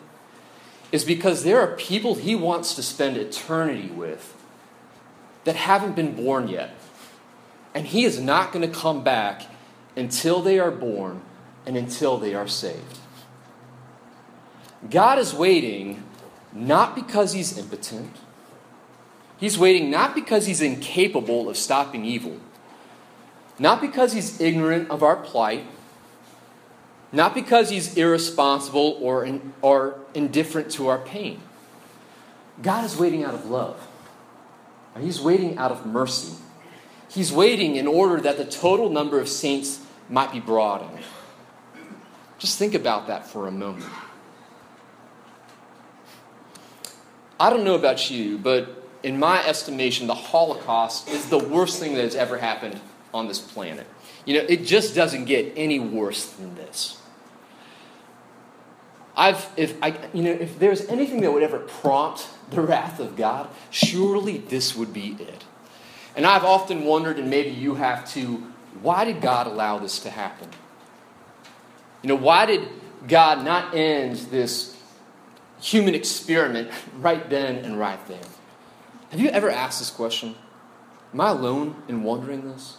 is 0.92 1.04
because 1.04 1.44
there 1.44 1.60
are 1.60 1.76
people 1.76 2.14
he 2.14 2.34
wants 2.34 2.74
to 2.74 2.82
spend 2.82 3.16
eternity 3.16 3.88
with 3.88 4.34
that 5.44 5.56
haven't 5.56 5.94
been 5.94 6.14
born 6.14 6.48
yet. 6.48 6.70
And 7.74 7.86
he 7.86 8.04
is 8.04 8.20
not 8.20 8.52
going 8.52 8.68
to 8.68 8.74
come 8.74 9.04
back 9.04 9.42
until 9.96 10.40
they 10.42 10.58
are 10.58 10.70
born 10.70 11.22
and 11.66 11.76
until 11.76 12.18
they 12.18 12.34
are 12.34 12.48
saved. 12.48 12.98
God 14.90 15.18
is 15.18 15.32
waiting 15.32 16.02
not 16.52 16.94
because 16.94 17.32
he's 17.32 17.56
impotent. 17.58 18.14
He's 19.38 19.58
waiting 19.58 19.90
not 19.90 20.14
because 20.14 20.46
he's 20.46 20.60
incapable 20.60 21.48
of 21.48 21.56
stopping 21.56 22.04
evil. 22.04 22.38
Not 23.58 23.80
because 23.80 24.12
he's 24.12 24.40
ignorant 24.40 24.90
of 24.90 25.02
our 25.02 25.16
plight, 25.16 25.66
not 27.12 27.34
because 27.34 27.70
he's 27.70 27.96
irresponsible 27.96 28.98
or, 29.00 29.24
in, 29.24 29.52
or 29.62 30.00
indifferent 30.14 30.70
to 30.72 30.88
our 30.88 30.98
pain. 30.98 31.40
God 32.62 32.84
is 32.84 32.96
waiting 32.96 33.24
out 33.24 33.34
of 33.34 33.46
love. 33.46 33.86
He's 35.00 35.20
waiting 35.20 35.58
out 35.58 35.72
of 35.72 35.84
mercy. 35.86 36.34
He's 37.08 37.32
waiting 37.32 37.76
in 37.76 37.86
order 37.86 38.20
that 38.20 38.38
the 38.38 38.44
total 38.44 38.90
number 38.90 39.20
of 39.20 39.28
saints 39.28 39.80
might 40.08 40.32
be 40.32 40.40
broadened. 40.40 41.04
Just 42.38 42.58
think 42.58 42.74
about 42.74 43.06
that 43.06 43.26
for 43.26 43.46
a 43.46 43.50
moment. 43.50 43.90
I 47.38 47.50
don't 47.50 47.64
know 47.64 47.74
about 47.74 48.10
you, 48.10 48.38
but 48.38 48.84
in 49.02 49.18
my 49.18 49.44
estimation, 49.46 50.06
the 50.06 50.14
Holocaust 50.14 51.08
is 51.08 51.28
the 51.28 51.38
worst 51.38 51.78
thing 51.78 51.94
that 51.94 52.02
has 52.02 52.14
ever 52.14 52.38
happened 52.38 52.80
on 53.12 53.28
this 53.28 53.38
planet. 53.38 53.86
You 54.24 54.38
know, 54.38 54.46
it 54.48 54.64
just 54.64 54.94
doesn't 54.94 55.26
get 55.26 55.52
any 55.56 55.78
worse 55.78 56.26
than 56.26 56.54
this. 56.54 57.00
I've, 59.16 59.48
if 59.56 59.76
I, 59.82 59.96
you 60.12 60.22
know, 60.22 60.30
if 60.30 60.58
there's 60.58 60.86
anything 60.86 61.20
that 61.20 61.32
would 61.32 61.42
ever 61.42 61.60
prompt 61.60 62.28
the 62.50 62.60
wrath 62.60 62.98
of 63.00 63.16
God, 63.16 63.48
surely 63.70 64.38
this 64.38 64.74
would 64.74 64.92
be 64.92 65.16
it. 65.20 65.44
And 66.16 66.26
I've 66.26 66.44
often 66.44 66.84
wondered, 66.84 67.18
and 67.18 67.30
maybe 67.30 67.50
you 67.50 67.76
have 67.76 68.08
too, 68.08 68.46
why 68.82 69.04
did 69.04 69.20
God 69.20 69.46
allow 69.46 69.78
this 69.78 70.00
to 70.00 70.10
happen? 70.10 70.48
You 72.02 72.08
know, 72.08 72.16
why 72.16 72.46
did 72.46 72.68
God 73.08 73.44
not 73.44 73.74
end 73.74 74.16
this 74.30 74.76
human 75.60 75.94
experiment 75.94 76.70
right 76.98 77.28
then 77.30 77.58
and 77.58 77.78
right 77.78 78.04
there? 78.08 78.18
Have 79.10 79.20
you 79.20 79.28
ever 79.28 79.50
asked 79.50 79.78
this 79.78 79.90
question? 79.90 80.34
Am 81.12 81.20
I 81.20 81.30
alone 81.30 81.82
in 81.88 82.02
wondering 82.02 82.50
this? 82.50 82.76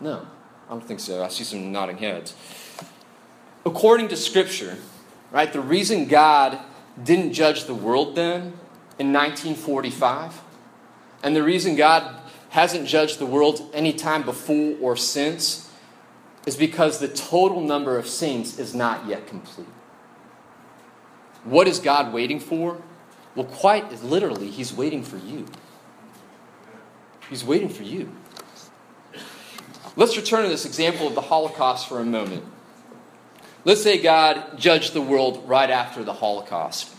No, 0.00 0.26
I 0.68 0.70
don't 0.70 0.86
think 0.86 1.00
so. 1.00 1.22
I 1.22 1.28
see 1.28 1.44
some 1.44 1.72
nodding 1.72 1.98
heads. 1.98 2.34
According 3.66 4.08
to 4.08 4.16
Scripture, 4.16 4.78
right, 5.30 5.52
the 5.52 5.60
reason 5.60 6.06
God 6.06 6.58
didn't 7.02 7.32
judge 7.32 7.64
the 7.64 7.74
world 7.74 8.16
then 8.16 8.54
in 8.98 9.12
1945, 9.12 10.40
and 11.22 11.34
the 11.34 11.42
reason 11.42 11.76
God 11.76 12.20
hasn't 12.50 12.86
judged 12.86 13.18
the 13.18 13.26
world 13.26 13.70
any 13.72 13.92
time 13.92 14.22
before 14.22 14.76
or 14.80 14.96
since, 14.96 15.70
is 16.46 16.56
because 16.56 16.98
the 16.98 17.08
total 17.08 17.60
number 17.60 17.98
of 17.98 18.08
saints 18.08 18.58
is 18.58 18.74
not 18.74 19.06
yet 19.06 19.26
complete. 19.26 19.68
What 21.44 21.68
is 21.68 21.78
God 21.78 22.12
waiting 22.12 22.40
for? 22.40 22.80
Well, 23.34 23.46
quite 23.46 24.02
literally, 24.02 24.50
He's 24.50 24.72
waiting 24.72 25.02
for 25.02 25.16
you. 25.18 25.46
He's 27.28 27.44
waiting 27.44 27.68
for 27.68 27.84
you. 27.84 28.10
Let's 29.96 30.16
return 30.16 30.42
to 30.42 30.48
this 30.48 30.64
example 30.66 31.06
of 31.06 31.14
the 31.14 31.20
Holocaust 31.20 31.88
for 31.88 32.00
a 32.00 32.04
moment. 32.04 32.44
Let's 33.64 33.82
say 33.82 34.00
God 34.00 34.58
judged 34.58 34.94
the 34.94 35.02
world 35.02 35.44
right 35.46 35.70
after 35.70 36.02
the 36.02 36.14
Holocaust. 36.14 36.94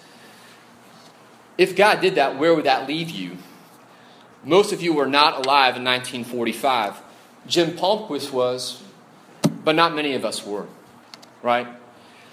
If 1.57 1.75
God 1.75 2.01
did 2.01 2.15
that, 2.15 2.37
where 2.37 2.53
would 2.53 2.65
that 2.65 2.87
leave 2.87 3.09
you? 3.09 3.37
Most 4.43 4.71
of 4.71 4.81
you 4.81 4.93
were 4.93 5.07
not 5.07 5.45
alive 5.45 5.75
in 5.75 5.83
1945. 5.83 7.01
Jim 7.47 7.71
Palmquist 7.71 8.31
was, 8.31 8.81
but 9.63 9.75
not 9.75 9.95
many 9.95 10.13
of 10.13 10.25
us 10.25 10.45
were, 10.45 10.67
right? 11.41 11.67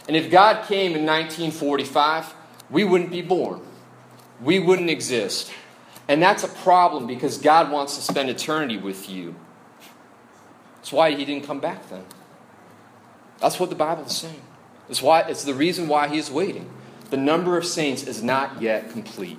And 0.06 0.16
if 0.16 0.30
God 0.30 0.66
came 0.66 0.94
in 0.94 1.04
1945, 1.04 2.34
we 2.70 2.84
wouldn't 2.84 3.10
be 3.10 3.22
born. 3.22 3.60
We 4.42 4.58
wouldn't 4.58 4.90
exist. 4.90 5.52
And 6.06 6.22
that's 6.22 6.42
a 6.42 6.48
problem 6.48 7.06
because 7.06 7.38
God 7.38 7.70
wants 7.70 7.96
to 7.96 8.02
spend 8.02 8.30
eternity 8.30 8.78
with 8.78 9.10
you. 9.10 9.34
That's 10.76 10.92
why 10.92 11.10
he 11.14 11.24
didn't 11.24 11.44
come 11.44 11.60
back 11.60 11.88
then. 11.90 12.04
That's 13.40 13.60
what 13.60 13.70
the 13.70 13.76
Bible 13.76 14.04
is 14.04 14.16
saying. 14.16 14.42
It's, 14.88 15.02
why, 15.02 15.22
it's 15.22 15.44
the 15.44 15.54
reason 15.54 15.88
why 15.88 16.08
he 16.08 16.18
is 16.18 16.30
waiting. 16.30 16.68
The 17.10 17.16
number 17.16 17.56
of 17.56 17.64
saints 17.64 18.02
is 18.02 18.22
not 18.22 18.60
yet 18.60 18.90
complete. 18.90 19.38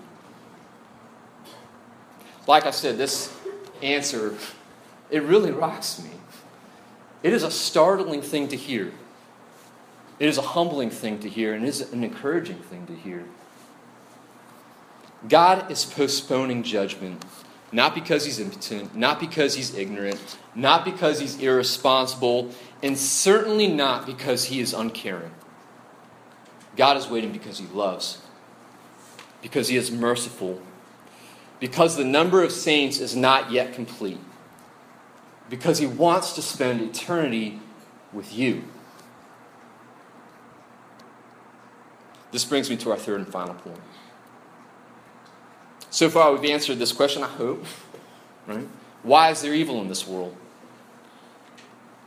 Like 2.48 2.66
I 2.66 2.72
said, 2.72 2.98
this 2.98 3.36
answer, 3.82 4.36
it 5.10 5.24
really 5.24 5.52
rocks 5.52 6.02
me. 6.02 6.12
It 7.22 7.34
is 7.34 7.44
a 7.44 7.52
startling 7.52 8.22
thing 8.22 8.48
to 8.48 8.56
hear. 8.56 8.92
It 10.20 10.28
is 10.28 10.38
a 10.38 10.42
humbling 10.42 10.90
thing 10.90 11.20
to 11.20 11.30
hear, 11.30 11.54
and 11.54 11.64
it 11.64 11.68
is 11.68 11.94
an 11.94 12.04
encouraging 12.04 12.58
thing 12.58 12.88
to 12.88 12.96
hear. 12.96 13.26
God 15.28 15.70
is 15.70 15.86
postponing 15.86 16.64
judgment 16.64 17.24
not 17.72 17.94
because 17.94 18.26
he's 18.26 18.40
impotent, 18.40 18.96
not 18.96 19.20
because 19.20 19.56
he's 19.56 19.76
ignorant, 19.76 20.38
not 20.56 20.86
because 20.86 21.20
he's 21.20 21.40
irresponsible, 21.40 22.52
and 22.82 22.98
certainly 22.98 23.68
not 23.68 24.06
because 24.06 24.46
he 24.46 24.60
is 24.60 24.74
uncaring. 24.74 25.32
God 26.76 26.98
is 26.98 27.08
waiting 27.08 27.32
because 27.32 27.58
he 27.58 27.66
loves, 27.68 28.22
because 29.42 29.68
he 29.68 29.76
is 29.76 29.92
merciful, 29.92 30.62
because 31.60 31.98
the 31.98 32.06
number 32.06 32.44
of 32.44 32.52
saints 32.52 33.00
is 33.00 33.16
not 33.16 33.52
yet 33.52 33.74
complete, 33.74 34.20
because 35.50 35.80
he 35.80 35.86
wants 35.86 36.34
to 36.34 36.42
spend 36.42 36.82
eternity 36.82 37.60
with 38.14 38.34
you. 38.34 38.64
This 42.32 42.46
brings 42.46 42.70
me 42.70 42.78
to 42.78 42.92
our 42.92 42.98
third 42.98 43.22
and 43.22 43.28
final 43.28 43.56
point. 43.56 43.82
So 45.90 46.10
far, 46.10 46.32
we've 46.32 46.50
answered 46.50 46.78
this 46.78 46.92
question, 46.92 47.24
I 47.24 47.28
hope. 47.28 47.66
Right? 48.46 48.68
Why 49.04 49.32
is 49.32 49.42
there 49.42 49.54
evil 49.54 49.82
in 49.82 49.88
this 49.88 50.08
world? 50.08 50.36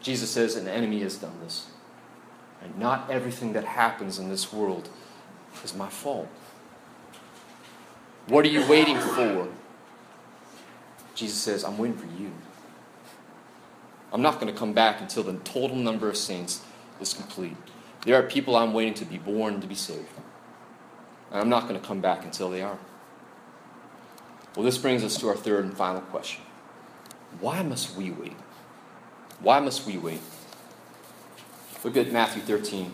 Jesus 0.03 0.31
says 0.31 0.57
an 0.57 0.69
enemy 0.69 1.01
has 1.01 1.17
done 1.17 1.39
this. 1.43 1.67
And 2.63 2.79
not 2.79 3.11
everything 3.11 3.55
that 3.55 3.65
happens 3.65 4.19
in 4.19 4.29
this 4.29 4.53
world 4.53 4.89
is 5.65 5.75
my 5.75 5.89
fault. 5.89 6.29
What 8.29 8.45
are 8.45 8.49
you 8.49 8.67
waiting 8.69 8.99
for? 8.99 9.49
Jesus 11.15 11.39
says, 11.41 11.65
I'm 11.65 11.77
waiting 11.79 11.97
for 11.97 12.07
you. 12.21 12.31
I'm 14.13 14.23
not 14.23 14.41
going 14.41 14.53
to 14.53 14.59
come 14.59 14.73
back 14.73 15.01
until 15.01 15.23
the 15.23 15.35
total 15.39 15.77
number 15.77 16.09
of 16.09 16.17
saints 16.17 16.63
is 17.01 17.15
complete. 17.15 17.57
There 18.05 18.17
are 18.17 18.23
people 18.23 18.57
I'm 18.57 18.73
waiting 18.73 18.95
to 18.95 19.05
be 19.05 19.19
born 19.19 19.61
to 19.61 19.67
be 19.67 19.75
saved. 19.75 20.07
And 21.31 21.41
I'm 21.41 21.49
not 21.49 21.69
going 21.69 21.81
to 21.81 21.87
come 21.87 22.01
back 22.01 22.25
until 22.25 22.51
they 22.51 22.63
are. 22.63 22.79
Well, 24.55 24.65
this 24.65 24.79
brings 24.79 25.03
us 25.03 25.17
to 25.19 25.29
our 25.29 25.37
third 25.37 25.65
and 25.65 25.77
final 25.77 26.03
question 26.03 26.43
Why 27.41 27.63
must 27.63 27.97
we 27.97 28.11
wait? 28.11 28.37
Why 29.43 29.59
must 29.59 29.87
we 29.87 29.99
wait? 29.99 30.21
Look 31.83 31.97
at 31.97 32.13
Matthew 32.13 32.43
13, 32.43 32.93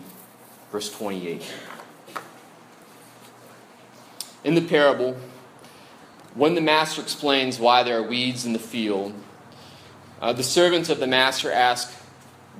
verse 0.71 0.91
28. 0.91 1.43
In 4.43 4.55
the 4.55 4.61
parable, 4.61 5.15
when 6.33 6.55
the 6.55 6.61
master 6.61 7.01
explains 7.01 7.59
why 7.59 7.83
there 7.83 7.99
are 7.99 8.03
weeds 8.03 8.45
in 8.45 8.53
the 8.53 8.59
field, 8.59 9.13
uh, 10.21 10.33
the 10.33 10.43
servants 10.43 10.89
of 10.89 10.99
the 10.99 11.07
master 11.07 11.51
ask, 11.51 11.91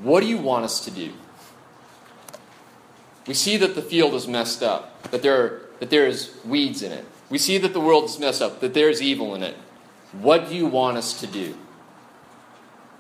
What 0.01 0.19
do 0.22 0.27
you 0.27 0.38
want 0.38 0.65
us 0.65 0.86
to 0.86 0.91
do? 0.91 1.12
We 3.25 3.34
see 3.34 3.58
that 3.58 3.75
the 3.75 3.81
field 3.81 4.13
is 4.13 4.27
messed 4.27 4.62
up, 4.62 5.10
that 5.12 5.22
there, 5.22 5.41
are, 5.41 5.62
that 5.79 5.89
there 5.89 6.08
is 6.08 6.36
weeds 6.46 6.84
in 6.84 6.91
it. 6.91 7.05
We 7.29 7.38
see 7.38 7.58
that 7.60 7.74
the 7.74 7.79
world 7.79 8.05
is 8.05 8.19
messed 8.19 8.41
up, 8.41 8.60
that 8.60 8.74
there 8.74 8.89
is 8.89 9.01
evil 9.01 9.36
in 9.36 9.43
it. 9.43 9.55
What 10.13 10.50
do 10.50 10.55
you 10.55 10.67
want 10.67 10.98
us 10.98 11.19
to 11.22 11.27
do? 11.27 11.55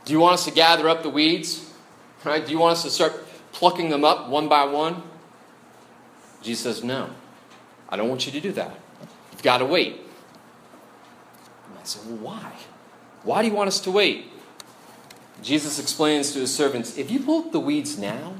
Do 0.09 0.13
you 0.13 0.19
want 0.21 0.33
us 0.33 0.45
to 0.45 0.51
gather 0.51 0.89
up 0.89 1.03
the 1.03 1.09
weeds? 1.11 1.71
Right? 2.25 2.43
Do 2.43 2.51
you 2.51 2.57
want 2.57 2.71
us 2.71 2.81
to 2.81 2.89
start 2.89 3.13
plucking 3.51 3.89
them 3.89 4.03
up 4.03 4.27
one 4.27 4.49
by 4.49 4.63
one? 4.63 5.03
Jesus 6.41 6.63
says, 6.63 6.83
No. 6.83 7.11
I 7.87 7.95
don't 7.95 8.09
want 8.09 8.25
you 8.25 8.31
to 8.31 8.41
do 8.41 8.51
that. 8.53 8.75
You've 9.31 9.43
got 9.43 9.59
to 9.59 9.65
wait. 9.65 9.97
And 11.67 11.77
I 11.79 11.83
said, 11.83 12.07
Well, 12.07 12.17
why? 12.17 12.53
Why 13.21 13.43
do 13.43 13.49
you 13.49 13.53
want 13.53 13.67
us 13.67 13.79
to 13.81 13.91
wait? 13.91 14.25
Jesus 15.43 15.77
explains 15.77 16.31
to 16.31 16.39
his 16.39 16.51
servants 16.55 16.97
if 16.97 17.11
you 17.11 17.19
pull 17.19 17.45
up 17.45 17.51
the 17.51 17.59
weeds 17.59 17.99
now, 17.99 18.33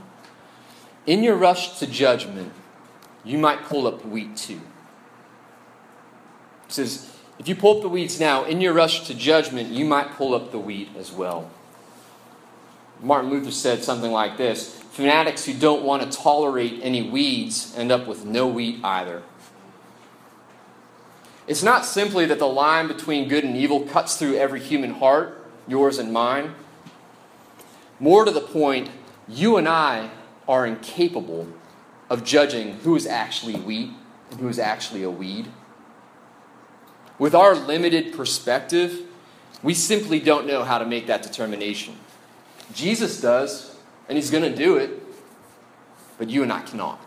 in 1.06 1.22
your 1.22 1.36
rush 1.36 1.78
to 1.78 1.86
judgment, 1.86 2.52
you 3.24 3.38
might 3.38 3.62
pull 3.66 3.86
up 3.86 4.04
wheat 4.04 4.36
too. 4.36 4.60
He 6.66 6.74
says, 6.74 7.16
if 7.38 7.48
you 7.48 7.56
pull 7.56 7.76
up 7.78 7.84
the 7.84 7.90
weeds 7.90 8.20
now, 8.20 8.44
in 8.46 8.60
your 8.60 8.74
rush 8.74 9.06
to 9.06 9.14
judgment, 9.14 9.70
you 9.70 9.86
might 9.86 10.14
pull 10.14 10.34
up 10.34 10.52
the 10.52 10.58
wheat 10.58 10.90
as 10.98 11.12
well. 11.12 11.52
Martin 13.02 13.30
Luther 13.30 13.52
said 13.52 13.84
something 13.84 14.12
like 14.12 14.38
this 14.38 14.76
Fanatics 14.92 15.46
who 15.46 15.54
don't 15.54 15.84
want 15.84 16.04
to 16.04 16.18
tolerate 16.18 16.80
any 16.84 17.10
weeds 17.10 17.74
end 17.78 17.92
up 17.92 18.06
with 18.06 18.26
no 18.26 18.48
wheat 18.48 18.84
either. 18.84 19.24
It's 21.48 21.64
not 21.64 21.86
simply 21.86 22.26
that 22.26 22.38
the 22.38 22.48
line 22.48 22.88
between 22.88 23.30
good 23.30 23.44
and 23.44 23.56
evil 23.56 23.82
cuts 23.82 24.18
through 24.18 24.36
every 24.36 24.60
human 24.60 24.96
heart, 24.96 25.42
yours 25.68 26.00
and 26.00 26.12
mine. 26.12 26.54
More 28.00 28.26
to 28.26 28.32
the 28.32 28.42
point, 28.42 28.90
you 29.28 29.58
and 29.58 29.68
I 29.68 30.10
are 30.48 30.66
incapable 30.66 31.48
of 32.10 32.24
judging 32.24 32.74
who 32.80 32.96
is 32.96 33.08
actually 33.08 33.56
wheat 33.56 33.92
and 34.32 34.40
who 34.40 34.50
is 34.50 34.60
actually 34.60 35.04
a 35.04 35.10
weed. 35.10 35.48
With 37.18 37.34
our 37.34 37.56
limited 37.56 38.14
perspective, 38.14 39.02
we 39.64 39.74
simply 39.74 40.20
don't 40.20 40.46
know 40.46 40.64
how 40.64 40.78
to 40.78 40.86
make 40.86 41.08
that 41.08 41.24
determination. 41.24 41.96
Jesus 42.74 43.20
does, 43.22 43.76
and 44.08 44.18
he's 44.18 44.32
going 44.32 44.44
to 44.44 44.56
do 44.56 44.78
it, 44.78 44.92
but 46.18 46.30
you 46.30 46.44
and 46.44 46.52
I 46.52 46.62
cannot. 46.62 47.00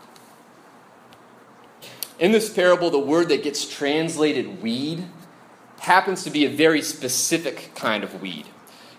In 2.18 2.32
this 2.32 2.52
parable, 2.52 2.90
the 2.90 2.98
word 2.98 3.28
that 3.30 3.42
gets 3.42 3.68
translated 3.68 4.62
weed 4.62 5.04
happens 5.80 6.22
to 6.24 6.30
be 6.30 6.44
a 6.44 6.48
very 6.48 6.82
specific 6.82 7.72
kind 7.74 8.04
of 8.04 8.22
weed. 8.22 8.46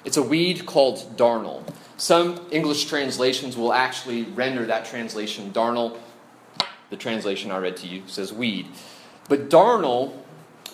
It's 0.04 0.17
a 0.17 0.21
weed 0.21 0.65
called 0.65 1.15
darnel. 1.15 1.65
Some 1.95 2.45
English 2.52 2.86
translations 2.86 3.56
will 3.56 3.71
actually 3.71 4.23
render 4.23 4.65
that 4.65 4.86
translation 4.86 5.52
darnel. 5.54 5.97
The 6.89 6.97
translation 6.97 7.52
I 7.52 7.58
read 7.60 7.78
to 7.78 7.88
you 7.88 8.04
says 8.08 8.34
weed. 8.34 8.67
But 9.30 9.49
darnel 9.49 10.13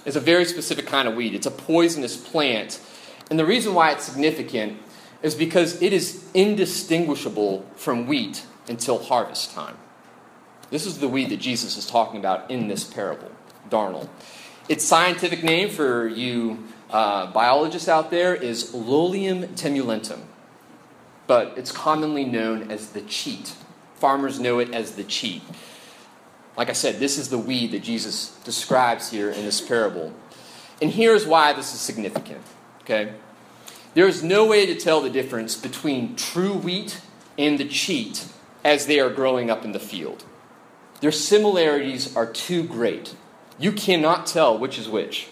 is 0.05 0.15
a 0.15 0.19
very 0.19 0.45
specific 0.45 0.87
kind 0.87 1.07
of 1.07 1.15
weed. 1.15 1.35
It's 1.35 1.45
a 1.45 1.51
poisonous 1.51 2.17
plant. 2.17 2.81
And 3.29 3.37
the 3.37 3.45
reason 3.45 3.75
why 3.75 3.91
it's 3.91 4.05
significant 4.05 4.79
is 5.21 5.35
because 5.35 5.81
it 5.81 5.93
is 5.93 6.25
indistinguishable 6.33 7.65
from 7.75 8.07
wheat 8.07 8.45
until 8.67 8.99
harvest 8.99 9.53
time. 9.53 9.77
This 10.69 10.85
is 10.85 10.99
the 10.99 11.07
weed 11.07 11.29
that 11.29 11.39
Jesus 11.39 11.77
is 11.77 11.85
talking 11.85 12.19
about 12.19 12.49
in 12.49 12.67
this 12.67 12.83
parable, 12.83 13.31
darnel. 13.69 14.07
Its 14.67 14.85
scientific 14.85 15.43
name 15.43 15.69
for 15.69 16.07
you 16.07 16.63
uh, 16.91 17.31
biologists 17.31 17.87
out 17.87 18.11
there 18.11 18.35
is 18.35 18.71
Lolium 18.73 19.47
temulentum, 19.55 20.21
but 21.27 21.57
it's 21.57 21.71
commonly 21.71 22.25
known 22.25 22.71
as 22.71 22.89
the 22.89 23.01
cheat. 23.01 23.55
Farmers 23.95 24.39
know 24.39 24.59
it 24.59 24.73
as 24.73 24.93
the 24.95 25.03
cheat. 25.03 25.41
Like 26.55 26.69
I 26.69 26.73
said, 26.73 26.99
this 26.99 27.17
is 27.17 27.29
the 27.29 27.37
weed 27.37 27.71
that 27.71 27.83
Jesus 27.83 28.37
describes 28.43 29.11
here 29.11 29.29
in 29.29 29.43
this 29.43 29.61
parable. 29.61 30.13
And 30.81 30.91
here's 30.91 31.25
why 31.25 31.53
this 31.53 31.73
is 31.73 31.79
significant. 31.79 32.41
Okay? 32.81 33.13
There 33.99 34.07
is 34.07 34.23
no 34.23 34.45
way 34.45 34.65
to 34.65 34.75
tell 34.75 35.01
the 35.01 35.09
difference 35.09 35.57
between 35.57 36.15
true 36.15 36.53
wheat 36.53 37.01
and 37.37 37.59
the 37.59 37.67
cheat 37.67 38.29
as 38.63 38.85
they 38.85 38.97
are 38.97 39.09
growing 39.09 39.49
up 39.49 39.65
in 39.65 39.73
the 39.73 39.77
field. 39.77 40.23
Their 41.01 41.11
similarities 41.11 42.15
are 42.15 42.25
too 42.25 42.63
great. 42.63 43.13
You 43.59 43.73
cannot 43.73 44.25
tell 44.25 44.57
which 44.57 44.79
is 44.79 44.87
which. 44.87 45.27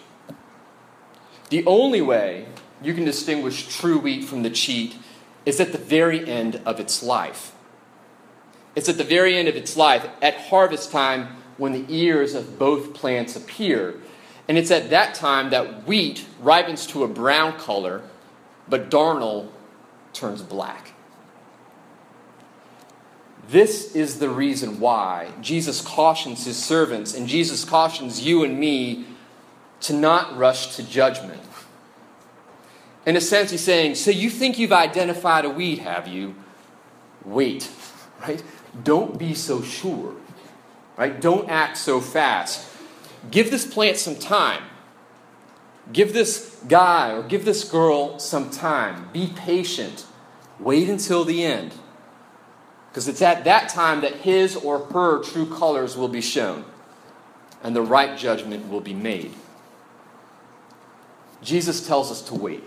The 1.49 1.65
only 1.65 2.01
way 2.01 2.47
you 2.83 2.93
can 2.93 3.05
distinguish 3.05 3.73
true 3.73 3.99
wheat 3.99 4.25
from 4.25 4.43
the 4.43 4.49
cheat 4.49 4.97
is 5.45 5.61
at 5.61 5.71
the 5.71 5.77
very 5.77 6.29
end 6.29 6.59
of 6.65 6.77
its 6.81 7.01
life. 7.01 7.55
It's 8.75 8.89
at 8.89 8.97
the 8.97 9.05
very 9.05 9.37
end 9.37 9.47
of 9.47 9.55
its 9.55 9.77
life, 9.77 10.05
at 10.21 10.35
harvest 10.49 10.91
time, 10.91 11.37
when 11.55 11.71
the 11.71 11.85
ears 11.87 12.35
of 12.35 12.59
both 12.59 12.93
plants 12.93 13.37
appear. 13.37 13.95
And 14.49 14.57
it's 14.57 14.71
at 14.71 14.89
that 14.89 15.15
time 15.15 15.51
that 15.51 15.87
wheat 15.87 16.25
ripens 16.41 16.85
to 16.87 17.05
a 17.05 17.07
brown 17.07 17.57
color, 17.57 18.03
but 18.69 18.89
darnel 18.89 19.49
turns 20.13 20.41
black. 20.41 20.93
This 23.49 23.95
is 23.95 24.19
the 24.19 24.29
reason 24.29 24.79
why 24.79 25.31
Jesus 25.41 25.81
cautions 25.81 26.45
his 26.45 26.61
servants 26.61 27.13
and 27.13 27.27
Jesus 27.27 27.63
cautions 27.63 28.21
you 28.21 28.43
and 28.43 28.59
me 28.59 29.05
to 29.81 29.93
not 29.93 30.37
rush 30.37 30.75
to 30.75 30.83
judgment. 30.83 31.41
In 33.05 33.15
a 33.15 33.21
sense, 33.21 33.51
he's 33.51 33.63
saying, 33.63 33.95
So 33.95 34.11
you 34.11 34.29
think 34.29 34.59
you've 34.59 34.73
identified 34.73 35.45
a 35.45 35.49
weed, 35.49 35.79
have 35.79 36.09
you? 36.09 36.35
Wait, 37.23 37.71
right? 38.21 38.43
Don't 38.83 39.17
be 39.17 39.33
so 39.33 39.61
sure, 39.61 40.13
right? 40.97 41.19
Don't 41.19 41.49
act 41.49 41.77
so 41.77 42.01
fast. 42.01 42.67
Give 43.31 43.49
this 43.49 43.65
plant 43.65 43.95
some 43.95 44.15
time. 44.15 44.61
Give 45.93 46.13
this 46.13 46.61
guy 46.67 47.13
or 47.13 47.23
give 47.23 47.45
this 47.45 47.63
girl 47.63 48.19
some 48.19 48.49
time. 48.49 49.09
Be 49.13 49.31
patient. 49.35 50.05
Wait 50.59 50.89
until 50.89 51.23
the 51.23 51.43
end. 51.43 51.73
Because 52.89 53.07
it's 53.07 53.21
at 53.21 53.43
that 53.43 53.69
time 53.69 54.01
that 54.01 54.15
his 54.15 54.55
or 54.55 54.79
her 54.79 55.23
true 55.23 55.45
colors 55.45 55.95
will 55.95 56.07
be 56.07 56.21
shown 56.21 56.65
and 57.63 57.75
the 57.75 57.81
right 57.81 58.17
judgment 58.17 58.69
will 58.69 58.81
be 58.81 58.93
made. 58.93 59.33
Jesus 61.41 61.85
tells 61.85 62.11
us 62.11 62.21
to 62.23 62.33
wait, 62.33 62.63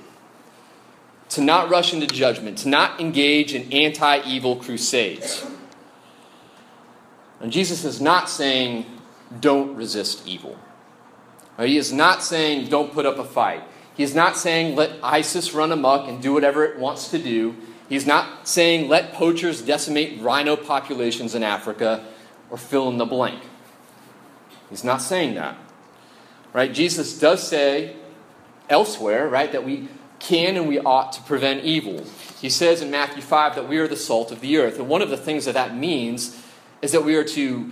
to 1.31 1.41
not 1.41 1.71
rush 1.71 1.93
into 1.93 2.07
judgment, 2.07 2.59
to 2.59 2.69
not 2.69 3.01
engage 3.01 3.55
in 3.55 3.73
anti 3.73 4.23
evil 4.25 4.57
crusades. 4.57 5.45
And 7.41 7.51
Jesus 7.51 7.85
is 7.85 8.01
not 8.01 8.29
saying, 8.29 8.87
don't 9.41 9.75
resist 9.75 10.27
evil. 10.27 10.59
He 11.67 11.77
is 11.77 11.93
not 11.93 12.23
saying, 12.23 12.69
don't 12.69 12.93
put 12.93 13.07
up 13.07 13.19
a 13.19 13.25
fight. 13.25 13.63
He 13.97 14.03
is 14.03 14.15
not 14.15 14.37
saying, 14.37 14.77
let 14.77 14.93
ISIS 15.03 15.53
run 15.53 15.73
amok 15.73 16.09
and 16.09 16.23
do 16.23 16.33
whatever 16.33 16.65
it 16.65 16.79
wants 16.79 17.11
to 17.11 17.19
do. 17.19 17.55
He's 17.89 18.07
not 18.07 18.47
saying 18.47 18.89
let 18.89 19.13
poachers 19.13 19.63
decimate 19.63 20.23
rhino 20.23 20.57
populations 20.57 21.35
in 21.35 21.43
Africa 21.43 22.07
or 22.49 22.57
fill 22.57 22.89
in 22.89 22.99
the 22.99 23.05
blank. 23.05 23.43
He's 24.71 24.85
not 24.85 25.03
saying 25.03 25.35
that. 25.35 25.57
Right? 26.53 26.73
Jesus 26.73 27.19
does 27.19 27.47
say 27.47 27.97
elsewhere, 28.69 29.29
right, 29.29 29.51
that 29.53 29.65
we 29.65 29.89
can 30.21 30.57
and 30.57 30.69
we 30.69 30.79
ought 30.79 31.13
to 31.13 31.23
prevent 31.23 31.65
evil. 31.65 32.05
He 32.41 32.49
says 32.49 32.81
in 32.81 32.91
Matthew 32.91 33.23
5 33.23 33.57
that 33.57 33.69
we 33.69 33.79
are 33.79 33.89
the 33.89 33.97
salt 33.97 34.31
of 34.31 34.41
the 34.41 34.57
earth. 34.59 34.79
And 34.79 34.89
one 34.89 35.03
of 35.03 35.11
the 35.11 35.17
things 35.17 35.45
that 35.47 35.55
that 35.55 35.75
means 35.75 36.41
is 36.81 36.93
that 36.93 37.05
we 37.05 37.17
are 37.17 37.25
to 37.25 37.71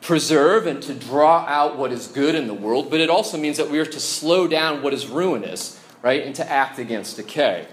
preserve 0.00 0.66
and 0.66 0.82
to 0.82 0.94
draw 0.94 1.44
out 1.46 1.76
what 1.76 1.92
is 1.92 2.06
good 2.06 2.34
in 2.34 2.46
the 2.46 2.54
world, 2.54 2.90
but 2.90 3.00
it 3.00 3.10
also 3.10 3.36
means 3.36 3.56
that 3.56 3.70
we 3.70 3.78
are 3.78 3.86
to 3.86 4.00
slow 4.00 4.46
down 4.46 4.82
what 4.82 4.94
is 4.94 5.06
ruinous, 5.06 5.80
right? 6.02 6.24
And 6.24 6.34
to 6.36 6.48
act 6.48 6.78
against 6.78 7.16
decay. 7.16 7.66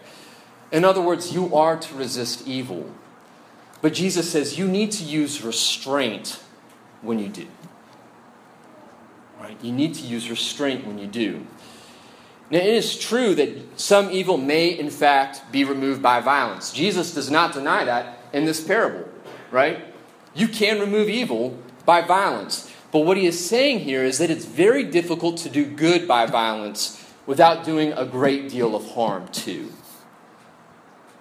In 0.72 0.84
other 0.84 1.02
words, 1.02 1.34
you 1.34 1.56
are 1.56 1.78
to 1.78 1.96
resist 1.96 2.48
evil. 2.48 2.90
But 3.82 3.94
Jesus 3.94 4.32
says 4.32 4.58
you 4.58 4.68
need 4.68 4.92
to 4.94 5.04
use 5.04 5.44
restraint 5.44 6.40
when 7.02 7.20
you 7.20 7.30
do. 7.30 7.48
Right? 9.40 9.58
You 9.62 9.72
need 9.72 9.94
to 9.96 10.02
use 10.02 10.30
restraint 10.30 10.88
when 10.88 10.98
you 10.98 11.08
do. 11.08 11.46
Now, 12.50 12.60
it 12.60 12.74
is 12.74 12.98
true 12.98 13.36
that 13.36 13.80
some 13.80 14.12
evil 14.12 14.38
may, 14.38 14.70
in 14.70 14.90
fact, 14.90 15.52
be 15.52 15.64
removed 15.64 16.02
by 16.02 16.20
violence. 16.20 16.72
Jesus 16.72 17.14
does 17.14 17.30
not 17.30 17.54
deny 17.54 17.86
that 17.86 18.20
in 18.34 18.46
this 18.46 18.64
parable, 18.64 19.08
right? 19.52 19.84
You 20.36 20.48
can 20.48 20.80
remove 20.80 21.10
evil 21.10 21.58
by 21.86 22.02
violence. 22.02 22.72
But 22.92 23.00
what 23.00 23.18
he 23.18 23.26
is 23.26 23.48
saying 23.48 23.80
here 23.80 24.04
is 24.04 24.18
that 24.20 24.30
it's 24.30 24.46
very 24.46 24.84
difficult 24.84 25.38
to 25.40 25.50
do 25.50 25.66
good 25.66 26.08
by 26.08 26.26
violence 26.26 27.04
without 27.26 27.66
doing 27.66 27.92
a 27.94 28.06
great 28.06 28.50
deal 28.50 28.76
of 28.76 28.92
harm, 28.92 29.28
too. 29.30 29.72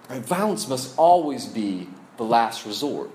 Right? 0.09 0.21
Violence 0.21 0.67
must 0.67 0.97
always 0.97 1.45
be 1.45 1.89
the 2.17 2.23
last 2.23 2.65
resort. 2.65 3.09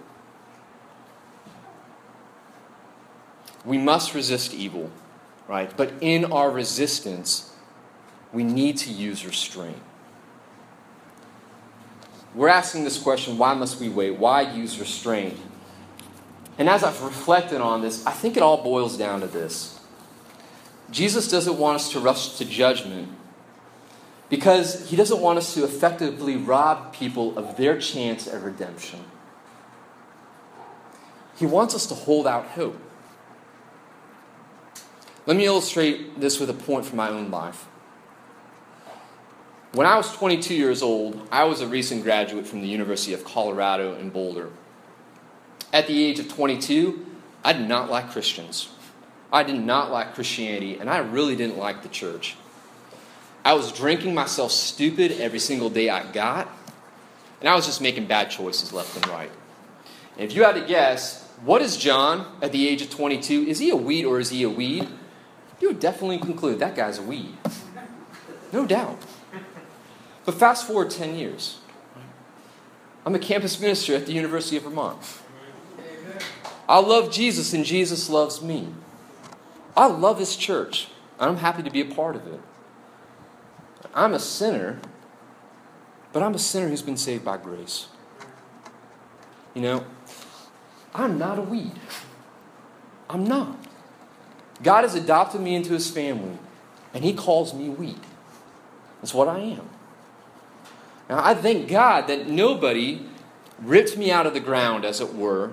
We 3.65 3.79
must 3.79 4.15
resist 4.15 4.55
evil, 4.55 4.91
right? 5.47 5.75
But 5.77 5.93
in 6.01 6.33
our 6.33 6.51
resistance, 6.51 7.55
we 8.33 8.43
need 8.43 8.79
to 8.79 8.91
use 8.91 9.25
restraint. 9.25 9.83
We're 12.35 12.49
asking 12.49 12.85
this 12.85 12.99
question 12.99 13.39
why 13.39 13.55
must 13.55 13.81
we 13.81 13.89
wait? 13.89 14.13
Why 14.13 14.43
use 14.43 14.79
restraint? 14.79 15.37
And 16.61 16.69
as 16.69 16.85
I've 16.85 17.01
reflected 17.03 17.63
on 17.63 17.81
this, 17.81 18.05
I 18.07 18.13
think 18.13 18.37
it 18.37 18.43
all 18.43 18.63
boils 18.63 18.99
down 18.99 19.21
to 19.23 19.27
this 19.27 19.81
Jesus 20.91 21.29
doesn't 21.29 21.59
want 21.59 21.77
us 21.77 21.91
to 21.93 22.01
rush 22.01 22.37
to 22.37 22.45
judgment 22.45 23.09
because 24.29 24.89
he 24.89 24.95
doesn't 24.95 25.21
want 25.21 25.39
us 25.39 25.55
to 25.55 25.65
effectively 25.65 26.37
rob 26.37 26.93
people 26.93 27.37
of 27.39 27.57
their 27.57 27.79
chance 27.81 28.29
at 28.29 28.43
redemption. 28.43 29.01
He 31.37 31.47
wants 31.47 31.75
us 31.75 31.87
to 31.87 31.95
hold 31.95 32.27
out 32.27 32.45
hope. 32.49 32.79
Let 35.25 35.39
me 35.39 35.47
illustrate 35.47 36.21
this 36.21 36.39
with 36.39 36.51
a 36.51 36.55
point 36.55 36.85
from 36.85 36.99
my 36.99 37.09
own 37.09 37.31
life. 37.31 37.67
When 39.73 39.87
I 39.87 39.97
was 39.97 40.13
22 40.15 40.55
years 40.55 40.83
old, 40.83 41.27
I 41.33 41.45
was 41.45 41.63
a 41.63 41.67
recent 41.67 42.03
graduate 42.03 42.47
from 42.47 42.61
the 42.61 42.69
University 42.69 43.15
of 43.15 43.25
Colorado 43.25 43.95
in 43.95 44.11
Boulder. 44.11 44.51
At 45.73 45.87
the 45.87 46.05
age 46.05 46.19
of 46.19 46.29
22, 46.29 47.07
I 47.45 47.53
did 47.53 47.69
not 47.69 47.91
like 47.91 48.11
Christians. 48.11 48.69
I 49.33 49.45
did 49.45 49.61
not 49.61 49.91
like 49.91 50.15
Christianity, 50.15 50.79
and 50.79 50.91
I 50.91 50.99
really 50.99 51.37
didn't 51.37 51.59
like 51.59 51.83
the 51.83 51.89
church. 51.89 52.37
I 53.45 53.55
was 53.55 53.73
drinking 53.73 54.15
myself 54.15 54.51
stupid 54.53 55.13
every 55.13 55.39
single 55.39 55.71
day 55.71 55.89
I 55.89 56.11
got, 56.13 56.49
and 57.41 57.49
I 57.49 57.55
was 57.55 57.67
just 57.67 57.81
making 57.81 58.07
bad 58.07 58.31
choices 58.31 58.73
left 58.73 58.97
and 58.97 59.07
right. 59.09 59.31
And 60.17 60.29
if 60.29 60.35
you 60.35 60.45
had 60.45 60.57
to 60.57 60.67
guess, 60.67 61.27
what 61.45 61.63
is 61.63 61.77
John 61.77 62.37
at 62.43 62.53
the 62.53 62.69
age 62.69 62.83
of 62.83 62.91
22? 62.91 63.45
Is 63.45 63.61
he 63.61 63.71
a 63.71 63.77
weed 63.77 64.05
or 64.05 64.19
is 64.19 64.31
he 64.31 64.43
a 64.43 64.51
weed? 64.51 64.89
You 65.61 65.69
would 65.69 65.81
definitely 65.81 66.19
conclude 66.19 66.59
that 66.59 66.75
guy's 66.75 66.99
a 66.99 67.03
weed. 67.03 67.37
No 68.53 68.67
doubt. 68.67 68.99
But 70.25 70.35
fast 70.35 70.67
forward 70.67 70.91
10 70.91 71.15
years. 71.15 71.59
I'm 73.07 73.15
a 73.15 73.19
campus 73.19 73.59
minister 73.61 73.95
at 73.95 74.07
the 74.07 74.13
University 74.13 74.57
of 74.57 74.65
Vermont. 74.65 74.99
I 76.71 76.79
love 76.79 77.11
Jesus 77.11 77.53
and 77.53 77.65
Jesus 77.65 78.09
loves 78.09 78.41
me. 78.41 78.69
I 79.77 79.87
love 79.87 80.19
this 80.19 80.37
church. 80.37 80.87
I'm 81.19 81.39
happy 81.39 81.65
to 81.65 81.71
be 81.71 81.81
a 81.81 81.85
part 81.85 82.15
of 82.15 82.29
it. 82.29 82.39
I'm 83.93 84.15
a 84.15 84.21
sinner, 84.21 84.79
but 86.13 86.23
I'm 86.23 86.33
a 86.33 86.39
sinner 86.39 86.69
who's 86.69 86.81
been 86.81 86.97
saved 86.97 87.25
by 87.25 87.39
grace. 87.39 87.89
You 89.53 89.63
know, 89.63 89.85
I'm 90.95 91.19
not 91.19 91.41
a 91.41 91.43
weed. 91.43 91.73
I'm 93.09 93.25
not. 93.25 93.59
God 94.63 94.85
has 94.85 94.95
adopted 94.95 95.41
me 95.41 95.57
into 95.57 95.73
his 95.73 95.91
family, 95.91 96.39
and 96.95 97.03
he 97.03 97.13
calls 97.15 97.53
me 97.53 97.69
weed. 97.69 97.99
That's 99.01 99.13
what 99.13 99.27
I 99.27 99.41
am. 99.41 99.69
Now, 101.09 101.19
I 101.21 101.35
thank 101.35 101.69
God 101.69 102.07
that 102.07 102.29
nobody 102.29 103.07
ripped 103.59 103.97
me 103.97 104.13
out 104.13 104.25
of 104.25 104.35
the 104.35 104.41
ground, 104.41 104.85
as 104.85 105.01
it 105.01 105.13
were, 105.17 105.53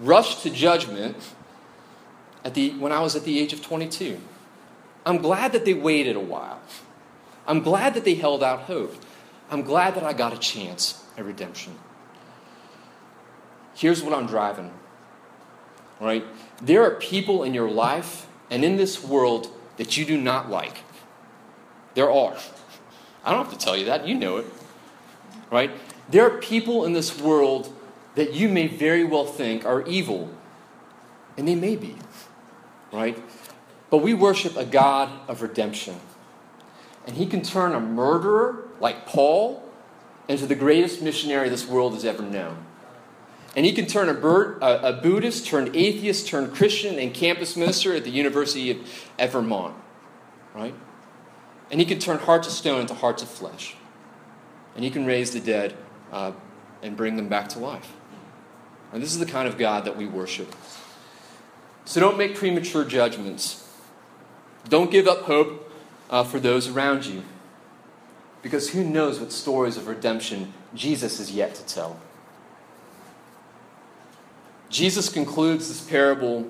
rushed 0.00 0.42
to 0.42 0.50
judgment 0.50 1.16
at 2.44 2.54
the, 2.54 2.70
when 2.72 2.92
I 2.92 3.00
was 3.00 3.16
at 3.16 3.24
the 3.24 3.38
age 3.38 3.52
of 3.52 3.62
22. 3.62 4.18
I'm 5.04 5.18
glad 5.18 5.52
that 5.52 5.64
they 5.64 5.74
waited 5.74 6.16
a 6.16 6.20
while. 6.20 6.60
I'm 7.46 7.60
glad 7.60 7.94
that 7.94 8.04
they 8.04 8.14
held 8.14 8.42
out 8.42 8.62
hope. 8.62 8.94
I'm 9.50 9.62
glad 9.62 9.94
that 9.94 10.02
I 10.02 10.12
got 10.12 10.32
a 10.32 10.38
chance 10.38 11.04
at 11.16 11.24
redemption. 11.24 11.78
Here's 13.74 14.02
what 14.02 14.12
I'm 14.12 14.26
driving. 14.26 14.72
Right? 16.00 16.24
There 16.60 16.82
are 16.82 16.92
people 16.92 17.42
in 17.42 17.54
your 17.54 17.70
life 17.70 18.26
and 18.50 18.64
in 18.64 18.76
this 18.76 19.02
world 19.02 19.48
that 19.76 19.96
you 19.96 20.04
do 20.04 20.16
not 20.16 20.50
like. 20.50 20.78
There 21.94 22.10
are. 22.10 22.36
I 23.24 23.32
don't 23.32 23.44
have 23.44 23.58
to 23.58 23.64
tell 23.64 23.76
you 23.76 23.86
that. 23.86 24.06
You 24.06 24.14
know 24.14 24.38
it. 24.38 24.46
Right? 25.50 25.70
There 26.08 26.24
are 26.24 26.38
people 26.38 26.84
in 26.84 26.92
this 26.92 27.20
world 27.20 27.75
that 28.16 28.32
you 28.32 28.48
may 28.48 28.66
very 28.66 29.04
well 29.04 29.24
think 29.24 29.64
are 29.64 29.86
evil. 29.86 30.28
And 31.36 31.46
they 31.46 31.54
may 31.54 31.76
be. 31.76 31.96
Right? 32.92 33.22
But 33.90 33.98
we 33.98 34.14
worship 34.14 34.56
a 34.56 34.64
God 34.64 35.10
of 35.28 35.42
redemption. 35.42 36.00
And 37.06 37.16
he 37.16 37.26
can 37.26 37.42
turn 37.42 37.72
a 37.72 37.80
murderer 37.80 38.68
like 38.80 39.06
Paul 39.06 39.62
into 40.28 40.46
the 40.46 40.56
greatest 40.56 41.02
missionary 41.02 41.48
this 41.48 41.66
world 41.66 41.94
has 41.94 42.04
ever 42.04 42.22
known. 42.22 42.64
And 43.54 43.64
he 43.64 43.72
can 43.72 43.86
turn 43.86 44.08
a, 44.08 44.12
a, 44.12 44.90
a 44.90 44.92
Buddhist, 45.00 45.46
turned 45.46 45.74
atheist, 45.76 46.26
turned 46.26 46.52
Christian, 46.52 46.98
and 46.98 47.14
campus 47.14 47.56
minister 47.56 47.94
at 47.94 48.04
the 48.04 48.10
University 48.10 48.70
of, 48.70 48.78
of 49.18 49.32
Vermont. 49.32 49.74
Right? 50.54 50.74
And 51.70 51.80
he 51.80 51.86
can 51.86 51.98
turn 51.98 52.18
hearts 52.18 52.46
of 52.46 52.52
stone 52.52 52.80
into 52.80 52.94
hearts 52.94 53.22
of 53.22 53.28
flesh. 53.28 53.76
And 54.74 54.84
he 54.84 54.90
can 54.90 55.06
raise 55.06 55.32
the 55.32 55.40
dead 55.40 55.74
uh, 56.12 56.32
and 56.82 56.96
bring 56.96 57.16
them 57.16 57.28
back 57.28 57.48
to 57.50 57.58
life. 57.58 57.92
And 58.92 59.02
this 59.02 59.12
is 59.12 59.18
the 59.18 59.26
kind 59.26 59.48
of 59.48 59.58
God 59.58 59.84
that 59.84 59.96
we 59.96 60.06
worship. 60.06 60.54
So 61.84 62.00
don't 62.00 62.18
make 62.18 62.34
premature 62.34 62.84
judgments. 62.84 63.68
Don't 64.68 64.90
give 64.90 65.06
up 65.06 65.22
hope 65.22 65.72
uh, 66.10 66.24
for 66.24 66.40
those 66.40 66.68
around 66.68 67.06
you. 67.06 67.22
Because 68.42 68.70
who 68.70 68.84
knows 68.84 69.18
what 69.20 69.32
stories 69.32 69.76
of 69.76 69.86
redemption 69.86 70.52
Jesus 70.74 71.20
is 71.20 71.32
yet 71.32 71.54
to 71.56 71.64
tell. 71.66 71.98
Jesus 74.68 75.08
concludes 75.08 75.68
this 75.68 75.80
parable 75.80 76.48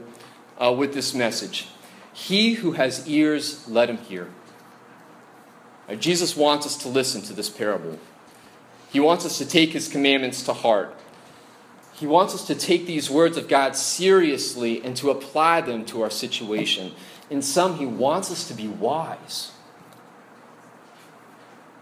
uh, 0.58 0.72
with 0.72 0.94
this 0.94 1.14
message 1.14 1.68
He 2.12 2.54
who 2.54 2.72
has 2.72 3.06
ears, 3.06 3.68
let 3.68 3.90
him 3.90 3.98
hear. 3.98 4.28
Jesus 5.98 6.36
wants 6.36 6.66
us 6.66 6.76
to 6.78 6.88
listen 6.88 7.22
to 7.22 7.32
this 7.32 7.48
parable. 7.48 7.98
He 8.90 8.98
wants 8.98 9.24
us 9.24 9.38
to 9.38 9.46
take 9.46 9.70
his 9.70 9.88
commandments 9.88 10.42
to 10.44 10.52
heart. 10.52 10.98
He 11.98 12.06
wants 12.06 12.34
us 12.34 12.46
to 12.48 12.54
take 12.54 12.86
these 12.86 13.10
words 13.10 13.38
of 13.38 13.48
God 13.48 13.74
seriously 13.74 14.84
and 14.84 14.94
to 14.98 15.10
apply 15.10 15.62
them 15.62 15.86
to 15.86 16.02
our 16.02 16.10
situation. 16.10 16.92
In 17.30 17.40
some, 17.40 17.78
he 17.78 17.86
wants 17.86 18.30
us 18.30 18.46
to 18.48 18.54
be 18.54 18.68
wise. 18.68 19.52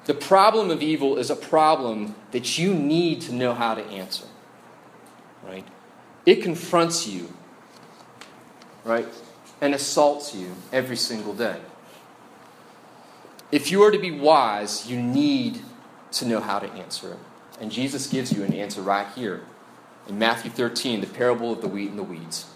The 0.04 0.14
problem 0.14 0.70
of 0.70 0.82
evil 0.82 1.18
is 1.18 1.30
a 1.30 1.36
problem 1.36 2.14
that 2.30 2.58
you 2.58 2.74
need 2.74 3.22
to 3.22 3.32
know 3.32 3.54
how 3.54 3.74
to 3.74 3.82
answer. 3.86 4.26
Right? 5.44 5.66
It 6.24 6.42
confronts 6.42 7.08
you, 7.08 7.32
right? 8.84 9.08
And 9.60 9.74
assaults 9.74 10.34
you 10.34 10.54
every 10.72 10.96
single 10.96 11.34
day. 11.34 11.60
If 13.50 13.70
you 13.72 13.82
are 13.82 13.90
to 13.90 13.98
be 13.98 14.12
wise, 14.12 14.88
you 14.88 15.02
need 15.02 15.60
to 16.12 16.24
know 16.24 16.40
how 16.40 16.60
to 16.60 16.70
answer 16.72 17.12
it. 17.12 17.18
And 17.60 17.72
Jesus 17.72 18.06
gives 18.06 18.32
you 18.32 18.44
an 18.44 18.52
answer 18.52 18.80
right 18.80 19.08
here 19.14 19.42
in 20.08 20.18
Matthew 20.18 20.50
13, 20.50 21.00
the 21.00 21.06
parable 21.06 21.52
of 21.52 21.60
the 21.60 21.68
wheat 21.68 21.90
and 21.90 21.98
the 21.98 22.04
weeds. 22.04 22.46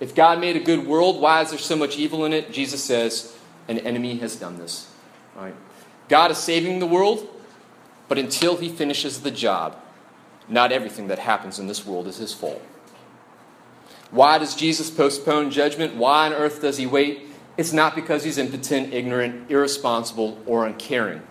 If 0.00 0.14
God 0.14 0.40
made 0.40 0.56
a 0.56 0.60
good 0.60 0.86
world, 0.86 1.20
why 1.20 1.42
is 1.42 1.50
there 1.50 1.58
so 1.58 1.76
much 1.76 1.96
evil 1.96 2.24
in 2.24 2.32
it? 2.32 2.52
Jesus 2.52 2.82
says, 2.84 3.36
an 3.66 3.78
enemy 3.78 4.18
has 4.18 4.36
done 4.36 4.58
this. 4.58 4.90
Right? 5.36 5.54
God 6.08 6.30
is 6.30 6.38
saving 6.38 6.78
the 6.78 6.86
world, 6.86 7.28
but 8.08 8.18
until 8.18 8.56
he 8.56 8.68
finishes 8.68 9.20
the 9.20 9.30
job, 9.30 9.76
not 10.48 10.72
everything 10.72 11.08
that 11.08 11.18
happens 11.18 11.58
in 11.58 11.66
this 11.66 11.84
world 11.84 12.06
is 12.06 12.16
his 12.16 12.32
fault. 12.32 12.62
Why 14.10 14.38
does 14.38 14.54
Jesus 14.54 14.90
postpone 14.90 15.50
judgment? 15.50 15.96
Why 15.96 16.26
on 16.26 16.32
earth 16.32 16.62
does 16.62 16.78
he 16.78 16.86
wait? 16.86 17.26
It's 17.58 17.72
not 17.72 17.94
because 17.94 18.24
he's 18.24 18.38
impotent, 18.38 18.94
ignorant, 18.94 19.50
irresponsible, 19.50 20.40
or 20.46 20.66
uncaring. 20.66 21.22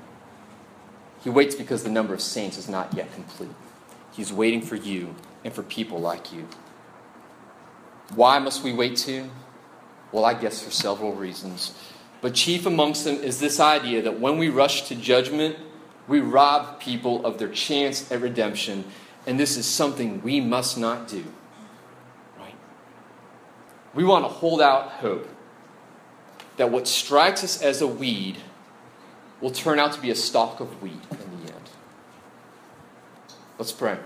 He 1.23 1.29
waits 1.29 1.55
because 1.55 1.83
the 1.83 1.89
number 1.89 2.13
of 2.13 2.21
saints 2.21 2.57
is 2.57 2.69
not 2.69 2.93
yet 2.93 3.11
complete. 3.13 3.49
He's 4.17 4.33
waiting 4.33 4.63
for 4.63 4.75
you 4.75 5.15
and 5.45 5.53
for 5.53 5.61
people 5.61 5.99
like 5.99 6.33
you. 6.33 6.47
Why 8.15 8.39
must 8.39 8.63
we 8.63 8.73
wait 8.73 8.97
too? 8.97 9.29
Well, 10.11 10.25
I 10.25 10.33
guess 10.33 10.63
for 10.63 10.71
several 10.71 11.13
reasons. 11.13 11.73
But 12.19 12.33
chief 12.33 12.65
amongst 12.65 13.03
them 13.03 13.17
is 13.17 13.39
this 13.39 13.59
idea 13.59 14.01
that 14.01 14.19
when 14.19 14.39
we 14.39 14.49
rush 14.49 14.87
to 14.87 14.95
judgment, 14.95 15.57
we 16.07 16.19
rob 16.19 16.79
people 16.79 17.23
of 17.25 17.37
their 17.37 17.49
chance 17.49 18.11
at 18.11 18.21
redemption, 18.21 18.85
and 19.27 19.39
this 19.39 19.55
is 19.55 19.67
something 19.67 20.23
we 20.23 20.41
must 20.41 20.79
not 20.79 21.07
do. 21.07 21.23
Right? 22.39 22.55
We 23.93 24.03
want 24.03 24.25
to 24.25 24.29
hold 24.29 24.61
out 24.61 24.89
hope 24.93 25.29
that 26.55 26.71
what 26.71 26.87
strikes 26.87 27.43
us 27.43 27.61
as 27.61 27.81
a 27.81 27.87
weed 27.87 28.37
will 29.41 29.51
turn 29.51 29.77
out 29.77 29.91
to 29.93 30.01
be 30.01 30.09
a 30.09 30.15
stalk 30.15 30.59
of 30.59 30.81
wheat. 30.81 30.93
Let's 33.57 33.71
pray. 33.71 33.97